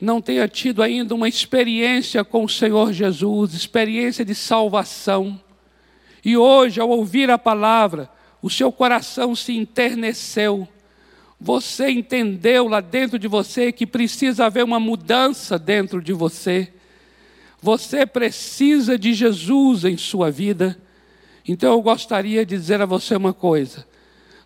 não 0.00 0.20
tenha 0.20 0.48
tido 0.48 0.82
ainda 0.82 1.14
uma 1.14 1.28
experiência 1.28 2.24
com 2.24 2.44
o 2.44 2.48
Senhor 2.48 2.92
Jesus, 2.92 3.52
experiência 3.52 4.24
de 4.24 4.34
salvação. 4.34 5.38
E 6.24 6.36
hoje, 6.36 6.80
ao 6.80 6.88
ouvir 6.88 7.30
a 7.30 7.38
palavra, 7.38 8.10
o 8.42 8.50
seu 8.50 8.70
coração 8.72 9.34
se 9.34 9.56
enterneceu. 9.56 10.66
Você 11.40 11.90
entendeu 11.90 12.68
lá 12.68 12.80
dentro 12.80 13.18
de 13.18 13.26
você 13.26 13.72
que 13.72 13.86
precisa 13.86 14.46
haver 14.46 14.64
uma 14.64 14.78
mudança 14.78 15.58
dentro 15.58 16.02
de 16.02 16.12
você. 16.12 16.72
Você 17.62 18.04
precisa 18.04 18.98
de 18.98 19.14
Jesus 19.14 19.84
em 19.84 19.96
sua 19.96 20.30
vida. 20.30 20.78
Então 21.46 21.72
eu 21.72 21.82
gostaria 21.82 22.44
de 22.44 22.56
dizer 22.56 22.80
a 22.80 22.86
você 22.86 23.16
uma 23.16 23.32
coisa. 23.32 23.86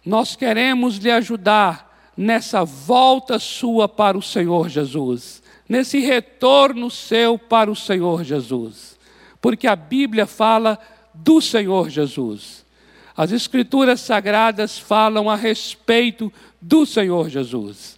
Nós 0.05 0.37
queremos 0.37 0.97
lhe 0.97 1.11
ajudar 1.11 2.13
nessa 2.17 2.65
volta 2.65 3.39
sua 3.39 3.89
para 3.89 4.17
o 4.17 4.23
Senhor 4.23 4.69
Jesus, 4.69 5.43
nesse 5.69 5.99
retorno 5.99 6.91
seu 6.91 7.39
para 7.39 7.71
o 7.71 7.77
Senhor 7.77 8.23
Jesus. 8.23 8.99
Porque 9.41 9.67
a 9.67 9.75
Bíblia 9.75 10.27
fala 10.27 10.79
do 11.15 11.41
Senhor 11.41 11.89
Jesus. 11.89 12.65
As 13.17 13.31
Escrituras 13.31 14.01
Sagradas 14.01 14.79
falam 14.79 15.31
a 15.31 15.37
respeito 15.37 16.33
do 16.61 16.85
Senhor 16.85 17.29
Jesus. 17.29 17.97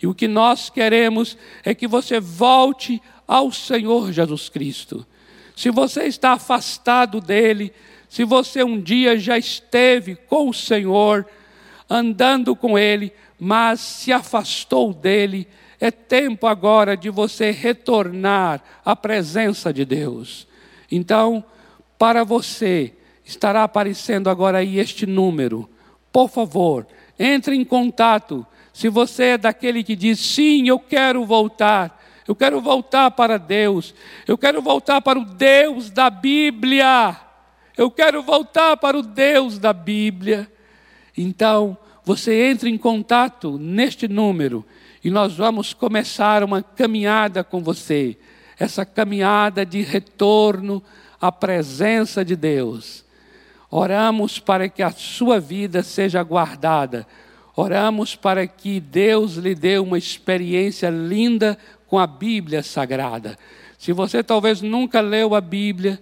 E 0.00 0.06
o 0.06 0.14
que 0.14 0.28
nós 0.28 0.68
queremos 0.70 1.36
é 1.64 1.74
que 1.74 1.88
você 1.88 2.20
volte 2.20 3.00
ao 3.26 3.50
Senhor 3.50 4.12
Jesus 4.12 4.48
Cristo. 4.48 5.06
Se 5.56 5.70
você 5.70 6.04
está 6.04 6.32
afastado 6.32 7.20
dele, 7.20 7.72
se 8.08 8.24
você 8.24 8.62
um 8.62 8.80
dia 8.80 9.18
já 9.18 9.36
esteve 9.36 10.14
com 10.14 10.48
o 10.48 10.54
Senhor, 10.54 11.26
andando 11.90 12.54
com 12.54 12.78
ele, 12.78 13.12
mas 13.38 13.80
se 13.80 14.12
afastou 14.12 14.92
dele, 14.92 15.48
é 15.80 15.90
tempo 15.90 16.46
agora 16.46 16.96
de 16.96 17.10
você 17.10 17.50
retornar 17.50 18.62
à 18.84 18.94
presença 18.94 19.72
de 19.72 19.84
Deus. 19.84 20.46
Então, 20.90 21.44
para 21.98 22.22
você, 22.24 22.94
estará 23.24 23.64
aparecendo 23.64 24.30
agora 24.30 24.58
aí 24.58 24.78
este 24.78 25.04
número. 25.04 25.68
Por 26.12 26.28
favor, 26.28 26.86
entre 27.18 27.56
em 27.56 27.64
contato. 27.64 28.46
Se 28.72 28.88
você 28.88 29.24
é 29.24 29.38
daquele 29.38 29.82
que 29.82 29.96
diz: 29.96 30.20
sim, 30.20 30.68
eu 30.68 30.78
quero 30.78 31.26
voltar, 31.26 32.00
eu 32.26 32.34
quero 32.34 32.60
voltar 32.60 33.10
para 33.10 33.36
Deus, 33.36 33.94
eu 34.26 34.38
quero 34.38 34.62
voltar 34.62 35.00
para 35.00 35.18
o 35.18 35.24
Deus 35.24 35.90
da 35.90 36.08
Bíblia, 36.08 37.16
eu 37.76 37.90
quero 37.90 38.22
voltar 38.22 38.76
para 38.76 38.96
o 38.96 39.02
Deus 39.02 39.58
da 39.58 39.72
Bíblia. 39.72 40.50
Então, 41.16 41.76
você 42.04 42.44
entre 42.44 42.70
em 42.70 42.78
contato 42.78 43.58
neste 43.58 44.06
número 44.06 44.64
e 45.02 45.10
nós 45.10 45.36
vamos 45.36 45.74
começar 45.74 46.44
uma 46.44 46.62
caminhada 46.62 47.42
com 47.42 47.62
você, 47.62 48.16
essa 48.58 48.86
caminhada 48.86 49.66
de 49.66 49.82
retorno 49.82 50.82
a 51.20 51.32
presença 51.32 52.24
de 52.24 52.36
Deus. 52.36 53.04
Oramos 53.70 54.38
para 54.38 54.68
que 54.68 54.82
a 54.82 54.90
sua 54.90 55.38
vida 55.38 55.82
seja 55.82 56.22
guardada. 56.22 57.06
Oramos 57.54 58.14
para 58.14 58.46
que 58.46 58.80
Deus 58.80 59.34
lhe 59.34 59.54
dê 59.54 59.78
uma 59.78 59.98
experiência 59.98 60.88
linda 60.88 61.58
com 61.86 61.98
a 61.98 62.06
Bíblia 62.06 62.62
Sagrada. 62.62 63.36
Se 63.76 63.92
você 63.92 64.22
talvez 64.22 64.62
nunca 64.62 65.00
leu 65.00 65.34
a 65.34 65.40
Bíblia, 65.40 66.00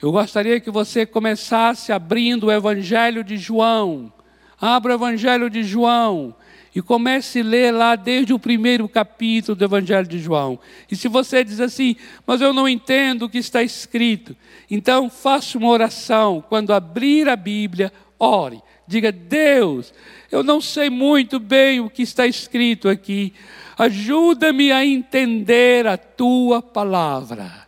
eu 0.00 0.10
gostaria 0.12 0.60
que 0.60 0.70
você 0.70 1.06
começasse 1.06 1.92
abrindo 1.92 2.46
o 2.46 2.52
Evangelho 2.52 3.22
de 3.22 3.36
João. 3.36 4.12
Abra 4.60 4.92
o 4.92 4.96
Evangelho 4.96 5.48
de 5.48 5.62
João 5.62 6.34
e 6.74 6.80
comece 6.80 7.40
a 7.40 7.44
ler 7.44 7.70
lá 7.70 7.96
desde 7.96 8.32
o 8.32 8.38
primeiro 8.38 8.88
capítulo 8.88 9.54
do 9.54 9.64
Evangelho 9.64 10.06
de 10.06 10.18
João. 10.18 10.58
E 10.90 10.96
se 10.96 11.06
você 11.06 11.44
diz 11.44 11.60
assim, 11.60 11.96
mas 12.26 12.40
eu 12.40 12.52
não 12.52 12.68
entendo 12.68 13.24
o 13.24 13.28
que 13.28 13.38
está 13.38 13.62
escrito, 13.62 14.34
então 14.70 15.10
faça 15.10 15.58
uma 15.58 15.68
oração. 15.68 16.42
Quando 16.48 16.72
abrir 16.72 17.28
a 17.28 17.36
Bíblia, 17.36 17.92
ore. 18.18 18.62
Diga, 18.86 19.12
Deus, 19.12 19.92
eu 20.30 20.42
não 20.42 20.60
sei 20.60 20.90
muito 20.90 21.38
bem 21.38 21.80
o 21.80 21.90
que 21.90 22.02
está 22.02 22.26
escrito 22.26 22.88
aqui. 22.88 23.32
Ajuda-me 23.78 24.72
a 24.72 24.84
entender 24.84 25.86
a 25.86 25.96
tua 25.96 26.62
palavra. 26.62 27.66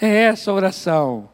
É 0.00 0.08
essa 0.08 0.50
a 0.50 0.54
oração. 0.54 1.28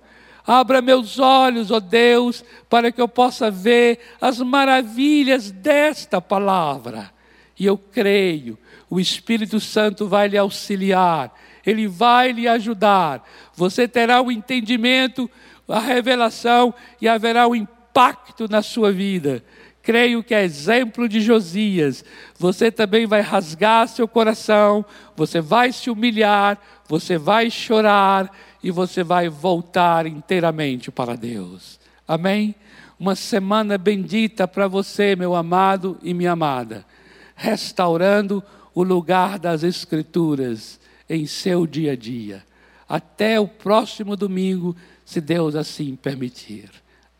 Abra 0.46 0.82
meus 0.82 1.18
olhos, 1.18 1.70
ó 1.70 1.78
Deus, 1.78 2.44
para 2.68 2.90
que 2.90 3.00
eu 3.00 3.08
possa 3.08 3.50
ver 3.50 3.98
as 4.20 4.38
maravilhas 4.40 5.50
desta 5.50 6.20
palavra. 6.20 7.10
E 7.58 7.66
eu 7.66 7.78
creio, 7.78 8.58
o 8.90 8.98
Espírito 8.98 9.60
Santo 9.60 10.08
vai 10.08 10.28
lhe 10.28 10.36
auxiliar, 10.36 11.32
ele 11.64 11.86
vai 11.86 12.32
lhe 12.32 12.48
ajudar. 12.48 13.26
Você 13.54 13.86
terá 13.86 14.20
o 14.20 14.32
entendimento, 14.32 15.30
a 15.68 15.78
revelação 15.78 16.74
e 17.00 17.08
haverá 17.08 17.46
um 17.46 17.54
impacto 17.54 18.48
na 18.48 18.62
sua 18.62 18.90
vida. 18.90 19.44
Creio 19.82 20.22
que 20.22 20.34
é 20.34 20.44
exemplo 20.44 21.08
de 21.08 21.20
Josias. 21.20 22.04
Você 22.38 22.70
também 22.70 23.06
vai 23.06 23.20
rasgar 23.20 23.88
seu 23.88 24.06
coração, 24.06 24.84
você 25.16 25.40
vai 25.40 25.72
se 25.72 25.90
humilhar, 25.90 26.58
você 26.88 27.18
vai 27.18 27.50
chorar 27.50 28.30
e 28.62 28.70
você 28.70 29.02
vai 29.02 29.28
voltar 29.28 30.06
inteiramente 30.06 30.90
para 30.90 31.16
Deus. 31.16 31.80
Amém? 32.06 32.54
Uma 32.98 33.16
semana 33.16 33.76
bendita 33.76 34.46
para 34.46 34.68
você, 34.68 35.16
meu 35.16 35.34
amado 35.34 35.98
e 36.02 36.14
minha 36.14 36.32
amada, 36.32 36.86
restaurando 37.34 38.42
o 38.74 38.82
lugar 38.82 39.38
das 39.38 39.62
Escrituras 39.62 40.78
em 41.08 41.26
seu 41.26 41.66
dia 41.66 41.92
a 41.92 41.96
dia. 41.96 42.44
Até 42.88 43.40
o 43.40 43.48
próximo 43.48 44.16
domingo, 44.16 44.76
se 45.04 45.20
Deus 45.20 45.56
assim 45.56 45.96
permitir. 45.96 46.70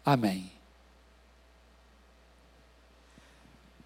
Amém. 0.05 0.51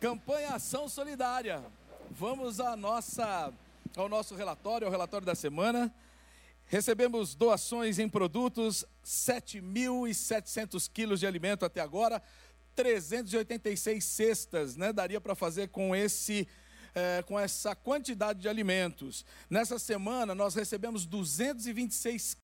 Campanha 0.01 0.51
Ação 0.51 0.89
Solidária. 0.89 1.63
Vamos 2.11 2.61
à 2.61 2.77
nossa, 2.77 3.53
ao 3.97 4.09
nosso 4.09 4.35
relatório, 4.35 4.87
ao 4.87 4.91
relatório 4.91 5.27
da 5.27 5.35
semana. 5.35 5.93
Recebemos 6.67 7.35
doações 7.35 7.99
em 7.99 8.09
produtos, 8.09 8.85
7.700 9.05 10.91
quilos 10.93 11.21
de 11.21 11.27
alimento 11.27 11.65
até 11.65 11.81
agora, 11.81 12.21
386 12.75 14.05
cestas, 14.05 14.77
né? 14.77 14.93
Daria 14.93 15.21
para 15.21 15.35
fazer 15.35 15.69
com 15.69 15.95
esse 15.95 16.47
é, 16.97 17.23
com 17.23 17.39
essa 17.39 17.77
quantidade 17.77 18.41
de 18.41 18.49
alimentos. 18.49 19.25
Nessa 19.51 19.79
semana, 19.79 20.35
nós 20.35 20.55
recebemos 20.55 21.05
226 21.05 22.35